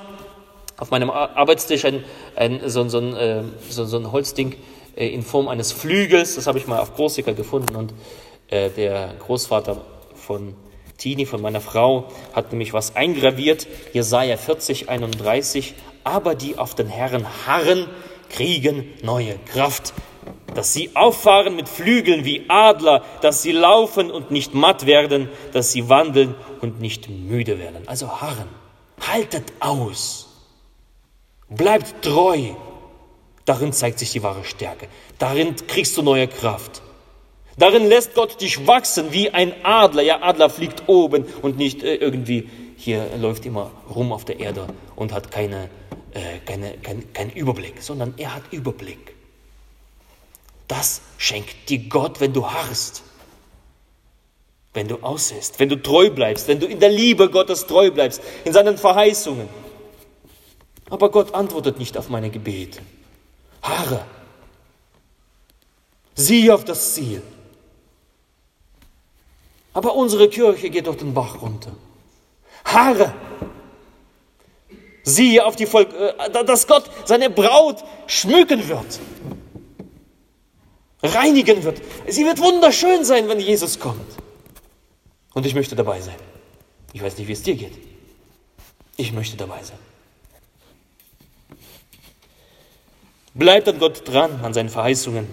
auf 0.78 0.92
meinem 0.92 1.10
Arbeitstisch, 1.10 1.86
ein, 1.86 2.04
ein, 2.36 2.62
so, 2.70 2.88
so, 2.88 3.00
ein, 3.00 3.16
äh, 3.16 3.44
so, 3.70 3.86
so 3.86 3.98
ein 3.98 4.12
Holzding 4.12 4.56
äh, 4.96 5.08
in 5.08 5.24
Form 5.24 5.48
eines 5.48 5.72
Flügels. 5.72 6.36
Das 6.36 6.48
habe 6.48 6.58
ich 6.58 6.68
mal 6.68 6.80
auf 6.80 6.96
Korsika 6.96 7.32
gefunden. 7.32 7.76
Und 7.76 7.94
äh, 8.50 8.70
der 8.70 9.16
Großvater 9.20 9.82
von 10.16 10.56
Tini, 10.98 11.26
von 11.26 11.42
meiner 11.42 11.62
Frau, 11.62 12.08
hat 12.34 12.52
nämlich 12.52 12.74
was 12.74 12.96
eingraviert. 12.96 13.68
Jesaja 13.94 14.38
40, 14.38 14.90
31. 14.90 15.74
Aber 16.04 16.36
die 16.36 16.58
auf 16.58 16.76
den 16.76 16.88
Herren 16.88 17.26
harren, 17.46 17.88
kriegen 18.30 18.94
neue 19.02 19.36
Kraft. 19.52 19.94
Dass 20.54 20.74
sie 20.74 20.96
auffahren 20.96 21.56
mit 21.56 21.70
Flügeln 21.70 22.26
wie 22.26 22.46
Adler, 22.48 23.04
dass 23.22 23.42
sie 23.42 23.52
laufen 23.52 24.10
und 24.10 24.32
nicht 24.32 24.54
matt 24.54 24.86
werden, 24.86 25.30
dass 25.54 25.72
sie 25.72 25.90
wandeln 25.90 26.36
und 26.62 26.82
nicht 26.82 27.10
müde 27.10 27.60
werden. 27.60 27.88
Also 27.88 28.22
harren. 28.22 28.50
Haltet 29.00 29.54
aus. 29.60 30.28
Bleibt 31.50 32.04
treu. 32.04 32.54
Darin 33.46 33.72
zeigt 33.72 34.00
sich 34.00 34.12
die 34.12 34.24
wahre 34.24 34.44
Stärke. 34.44 34.88
Darin 35.20 35.56
kriegst 35.68 35.96
du 35.98 36.02
neue 36.02 36.28
Kraft. 36.28 36.82
Darin 37.58 37.88
lässt 37.88 38.14
Gott 38.14 38.42
dich 38.42 38.68
wachsen 38.68 39.12
wie 39.12 39.32
ein 39.32 39.54
Adler. 39.64 40.04
Ja, 40.04 40.22
Adler 40.22 40.50
fliegt 40.50 40.84
oben 40.88 41.26
und 41.42 41.58
nicht 41.58 41.84
äh, 41.84 41.96
irgendwie 41.96 42.50
hier 42.78 43.10
läuft 43.18 43.46
immer 43.46 43.72
rum 43.94 44.12
auf 44.12 44.24
der 44.24 44.40
Erde 44.40 44.68
und 44.96 45.12
hat 45.12 45.32
keine, 45.32 45.70
äh, 46.14 46.38
keine, 46.46 46.78
kein, 46.78 47.12
keinen 47.12 47.32
Überblick, 47.32 47.82
sondern 47.82 48.14
er 48.18 48.36
hat 48.36 48.44
Überblick. 48.52 49.16
Das 50.68 51.02
schenkt 51.18 51.70
dir 51.70 51.80
Gott, 51.90 52.20
wenn 52.20 52.34
du 52.34 52.50
harrst, 52.50 53.04
wenn 54.74 54.88
du 54.88 54.98
aushältst, 54.98 55.60
wenn 55.60 55.70
du 55.70 55.82
treu 55.82 56.10
bleibst, 56.10 56.48
wenn 56.48 56.60
du 56.60 56.68
in 56.68 56.80
der 56.80 56.90
Liebe 56.90 57.30
Gottes 57.30 57.66
treu 57.68 57.90
bleibst, 57.92 58.22
in 58.44 58.54
seinen 58.54 58.78
Verheißungen. 58.78 59.48
Aber 60.90 61.10
Gott 61.10 61.34
antwortet 61.34 61.80
nicht 61.80 61.98
auf 61.98 62.10
meine 62.10 62.30
Gebete. 62.30 62.80
Harre. 63.62 64.06
Sieh 66.16 66.52
auf 66.52 66.64
das 66.64 66.94
Ziel. 66.96 67.22
Aber 69.74 69.96
unsere 69.96 70.28
Kirche 70.30 70.70
geht 70.70 70.88
durch 70.88 70.98
den 70.98 71.14
Bach 71.14 71.42
runter. 71.42 71.72
Haare. 72.66 73.14
Siehe 75.04 75.46
auf 75.46 75.56
die 75.56 75.68
Volk, 75.68 75.94
äh, 75.94 76.44
dass 76.44 76.68
Gott 76.68 76.90
seine 77.06 77.30
Braut 77.30 77.84
schmücken 78.08 78.68
wird, 78.68 79.00
reinigen 81.08 81.64
wird. 81.64 81.82
Sie 82.08 82.26
wird 82.26 82.40
wunderschön 82.40 83.04
sein, 83.04 83.28
wenn 83.28 83.40
Jesus 83.40 83.80
kommt. 83.80 84.08
Und 85.34 85.46
ich 85.46 85.54
möchte 85.54 85.76
dabei 85.76 86.02
sein. 86.02 86.16
Ich 86.94 87.04
weiß 87.04 87.18
nicht, 87.18 87.28
wie 87.28 87.34
es 87.34 87.44
dir 87.44 87.56
geht. 87.56 87.74
Ich 88.96 89.12
möchte 89.12 89.38
dabei 89.38 89.62
sein. 89.64 89.78
Bleibt 93.34 93.68
an 93.68 93.78
Gott 93.78 94.08
dran, 94.08 94.40
an 94.44 94.54
seinen 94.54 94.70
Verheißungen. 94.70 95.28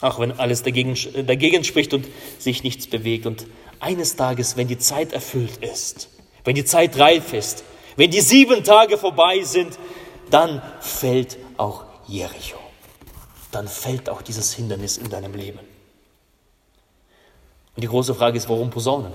Auch 0.00 0.18
wenn 0.18 0.32
alles 0.32 0.64
dagegen, 0.64 0.96
dagegen 1.24 1.62
spricht 1.62 1.94
und 1.94 2.08
sich 2.38 2.64
nichts 2.64 2.88
bewegt. 2.88 3.26
Und 3.26 3.46
eines 3.78 4.16
Tages, 4.16 4.56
wenn 4.56 4.66
die 4.66 4.78
Zeit 4.78 5.12
erfüllt 5.12 5.58
ist, 5.58 6.08
wenn 6.44 6.56
die 6.56 6.64
Zeit 6.64 6.98
reif 6.98 7.32
ist, 7.32 7.62
wenn 7.96 8.10
die 8.10 8.20
sieben 8.20 8.64
Tage 8.64 8.98
vorbei 8.98 9.42
sind, 9.42 9.78
dann 10.30 10.62
fällt 10.80 11.38
auch 11.56 11.84
Jericho. 12.08 12.58
Dann 13.52 13.68
fällt 13.68 14.08
auch 14.08 14.22
dieses 14.22 14.52
Hindernis 14.54 14.96
in 14.96 15.08
deinem 15.08 15.34
Leben. 15.34 15.60
Und 17.74 17.82
die 17.82 17.86
große 17.86 18.14
Frage 18.14 18.36
ist, 18.36 18.48
warum 18.48 18.70
Posaunen? 18.70 19.12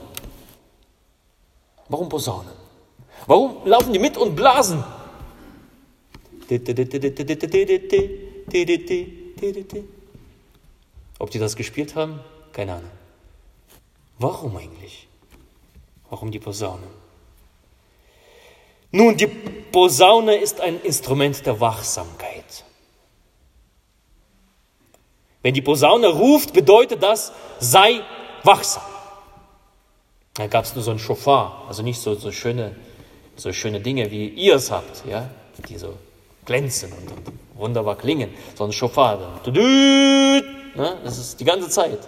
Warum 1.90 2.08
Posaunen? 2.08 2.52
Warum 3.26 3.66
laufen 3.66 3.92
die 3.94 4.00
mit 4.00 4.16
und 4.16 4.36
blasen? 4.36 4.84
Ob 11.20 11.32
die 11.32 11.40
das 11.40 11.56
gespielt 11.56 11.96
haben? 11.96 12.20
Keine 12.54 12.74
Ahnung. 12.74 12.92
Warum 14.20 14.56
eigentlich? 14.56 15.08
Warum 16.10 16.32
die 16.32 16.40
Posaune? 16.40 16.88
Nun, 18.92 19.18
die 19.18 19.28
Posaune 19.28 20.36
ist 20.38 20.62
ein 20.62 20.80
Instrument 20.82 21.46
der 21.46 21.60
Wachsamkeit. 21.60 22.37
Wenn 25.48 25.54
die 25.54 25.62
Posaune 25.62 26.08
ruft, 26.08 26.52
bedeutet 26.52 27.02
das, 27.02 27.32
sei 27.58 28.02
wachsam. 28.44 28.84
Da 30.34 30.48
gab 30.48 30.66
es 30.66 30.76
nur 30.76 30.84
so 30.84 30.92
ein 30.92 31.00
Schofar, 31.00 31.64
also 31.70 31.84
nicht 31.84 32.02
so, 32.02 32.16
so, 32.16 32.34
schöne, 32.34 32.76
so 33.38 33.54
schöne 33.54 33.80
Dinge, 33.80 34.12
wie 34.12 34.28
ihr 34.28 34.56
es 34.56 34.72
habt, 34.72 35.06
ja, 35.10 35.30
die 35.70 35.78
so 35.78 35.94
glänzen 36.44 36.92
und, 36.92 37.12
und 37.12 37.40
wunderbar 37.56 37.96
klingen, 37.96 38.34
sondern 38.58 38.74
Schofar. 38.74 39.40
Ne? 39.46 40.44
Das 41.06 41.18
ist 41.18 41.40
die 41.40 41.46
ganze 41.46 41.70
Zeit. 41.70 42.00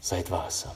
Seid 0.00 0.30
wachsam. 0.30 0.72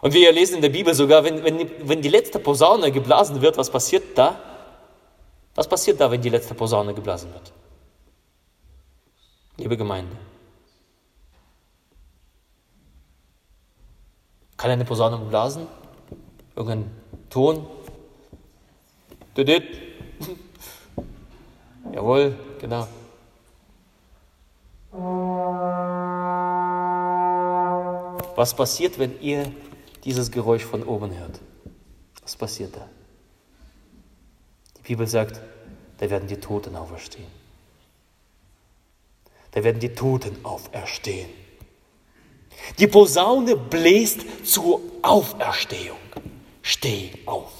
Und 0.00 0.14
wir 0.14 0.32
lesen 0.32 0.56
in 0.56 0.62
der 0.62 0.70
Bibel 0.70 0.94
sogar, 0.94 1.22
wenn, 1.22 1.44
wenn, 1.44 1.70
wenn 1.88 2.02
die 2.02 2.08
letzte 2.08 2.40
Posaune 2.40 2.90
geblasen 2.90 3.40
wird, 3.40 3.56
was 3.56 3.70
passiert 3.70 4.18
da? 4.18 4.34
Was 5.54 5.68
passiert 5.68 6.00
da, 6.00 6.10
wenn 6.10 6.20
die 6.20 6.30
letzte 6.30 6.54
Posaune 6.54 6.92
geblasen 6.92 7.32
wird? 7.32 7.52
Liebe 9.58 9.76
Gemeinde. 9.76 10.16
Kann 14.56 14.70
eine 14.70 14.84
Posaune 14.84 15.18
blasen? 15.18 15.66
Irgendein 16.54 16.90
Ton? 17.28 17.66
Jawohl, 21.92 22.38
genau. 22.60 22.86
Was 28.36 28.54
passiert, 28.54 28.98
wenn 29.00 29.20
ihr 29.20 29.50
dieses 30.04 30.30
Geräusch 30.30 30.64
von 30.64 30.84
oben 30.84 31.16
hört? 31.18 31.40
Was 32.22 32.36
passiert 32.36 32.76
da? 32.76 32.88
Die 34.76 34.82
Bibel 34.82 35.08
sagt, 35.08 35.40
da 35.98 36.08
werden 36.08 36.28
die 36.28 36.36
Toten 36.38 36.76
auferstehen. 36.76 37.37
Da 39.58 39.64
werden 39.64 39.80
die 39.80 39.88
Toten 39.88 40.36
auferstehen. 40.44 41.28
Die 42.78 42.86
Posaune 42.86 43.56
bläst 43.56 44.20
zur 44.44 44.80
Auferstehung. 45.02 45.98
Steh 46.62 47.10
auf. 47.26 47.50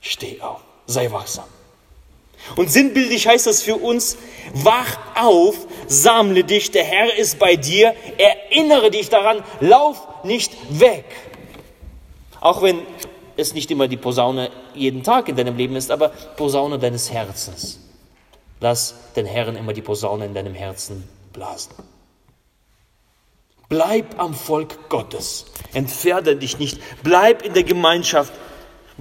Steh 0.00 0.40
auf. 0.40 0.60
Sei 0.86 1.10
wachsam. 1.10 1.46
Und 2.54 2.70
sinnbildlich 2.70 3.26
heißt 3.26 3.48
das 3.48 3.60
für 3.60 3.74
uns, 3.74 4.18
wach 4.54 4.98
auf, 5.16 5.66
sammle 5.88 6.44
dich, 6.44 6.70
der 6.70 6.84
Herr 6.84 7.18
ist 7.18 7.40
bei 7.40 7.56
dir, 7.56 7.92
erinnere 8.16 8.92
dich 8.92 9.08
daran, 9.08 9.42
lauf 9.58 10.06
nicht 10.22 10.52
weg. 10.70 11.06
Auch 12.40 12.62
wenn 12.62 12.82
es 13.36 13.52
nicht 13.52 13.68
immer 13.72 13.88
die 13.88 13.96
Posaune 13.96 14.52
jeden 14.74 15.02
Tag 15.02 15.28
in 15.28 15.34
deinem 15.34 15.56
Leben 15.56 15.74
ist, 15.74 15.90
aber 15.90 16.10
Posaune 16.36 16.78
deines 16.78 17.10
Herzens. 17.10 17.80
Lass 18.60 18.94
den 19.16 19.26
Herrn 19.26 19.56
immer 19.56 19.72
die 19.72 19.82
Posaune 19.82 20.26
in 20.26 20.34
deinem 20.34 20.54
Herzen 20.54 21.08
blasen. 21.32 21.72
Bleib 23.68 24.18
am 24.18 24.34
Volk 24.34 24.88
Gottes. 24.88 25.46
Entferne 25.72 26.36
dich 26.36 26.58
nicht. 26.58 26.80
Bleib 27.02 27.42
in 27.42 27.54
der 27.54 27.64
Gemeinschaft 27.64 28.32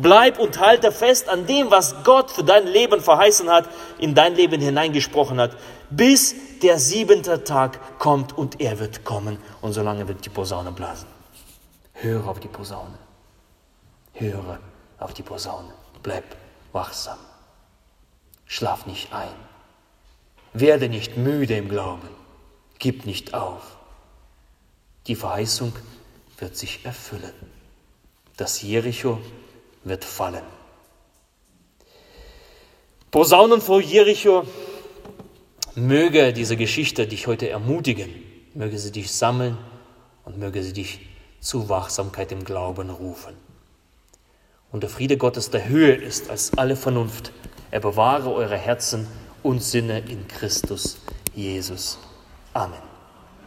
Bleib 0.02 0.40
und 0.40 0.62
halte 0.62 0.94
fest 0.94 1.28
an 1.28 1.46
dem, 1.46 1.72
was 1.72 2.06
Gott 2.06 2.32
für 2.32 2.46
dein 2.46 2.66
Leben 2.66 3.02
verheißen 3.02 3.50
hat, 3.50 3.68
in 3.98 4.16
dein 4.16 4.34
Leben 4.34 4.62
hineingesprochen 4.62 5.42
hat, 5.42 5.58
bis 5.90 6.36
der 6.62 6.80
siebente 6.80 7.44
Tag 7.44 8.00
kommt 8.00 8.38
und 8.38 8.62
er 8.62 8.80
wird 8.80 9.04
kommen 9.04 9.40
und 9.60 9.74
solange 9.74 10.08
wird 10.08 10.24
die 10.24 10.30
Posaune 10.30 10.72
blasen. 10.72 11.10
Höre 11.96 12.26
auf 12.30 12.40
die 12.40 12.48
Posaune. 12.48 12.98
Höre 14.14 14.60
auf 15.00 15.14
die 15.14 15.24
Posaune. 15.24 15.74
Bleib 16.02 16.24
wachsam. 16.72 17.20
Schlaf 18.46 18.86
nicht 18.86 19.12
ein. 19.12 19.49
Werde 20.60 20.90
nicht 20.90 21.18
müde 21.18 21.56
im 21.56 21.70
Glauben. 21.70 22.10
Gib 22.80 23.06
nicht 23.06 23.34
auf. 23.34 23.78
Die 25.08 25.16
Verheißung 25.16 25.74
wird 26.38 26.56
sich 26.56 26.86
erfüllen. 26.86 27.34
Das 28.38 28.62
Jericho 28.62 29.20
wird 29.84 30.06
fallen. 30.06 30.44
Posaunen 33.12 33.60
vor 33.60 33.82
Jericho, 33.82 34.46
möge 35.76 36.32
diese 36.34 36.58
Geschichte 36.58 37.08
dich 37.08 37.28
heute 37.28 37.50
ermutigen, 37.50 38.10
möge 38.54 38.78
sie 38.78 38.92
dich 38.92 39.12
sammeln 39.12 39.58
und 40.26 40.38
möge 40.38 40.62
sie 40.64 40.74
dich 40.74 41.00
zu 41.40 41.70
Wachsamkeit 41.70 42.32
im 42.32 42.44
Glauben 42.44 42.90
rufen. 42.90 43.36
Und 44.72 44.84
der 44.84 44.90
Friede 44.90 45.18
Gottes, 45.18 45.50
der 45.50 45.68
höher 45.68 45.98
ist 45.98 46.30
als 46.30 46.56
alle 46.58 46.76
Vernunft, 46.76 47.32
er 47.72 47.80
bewahre 47.80 48.32
eure 48.32 48.58
Herzen 48.58 49.08
und 49.44 49.62
Sinne 49.64 50.00
in 50.00 50.28
Christus 50.28 50.98
Jesus. 51.34 51.98
Amen. 52.54 52.89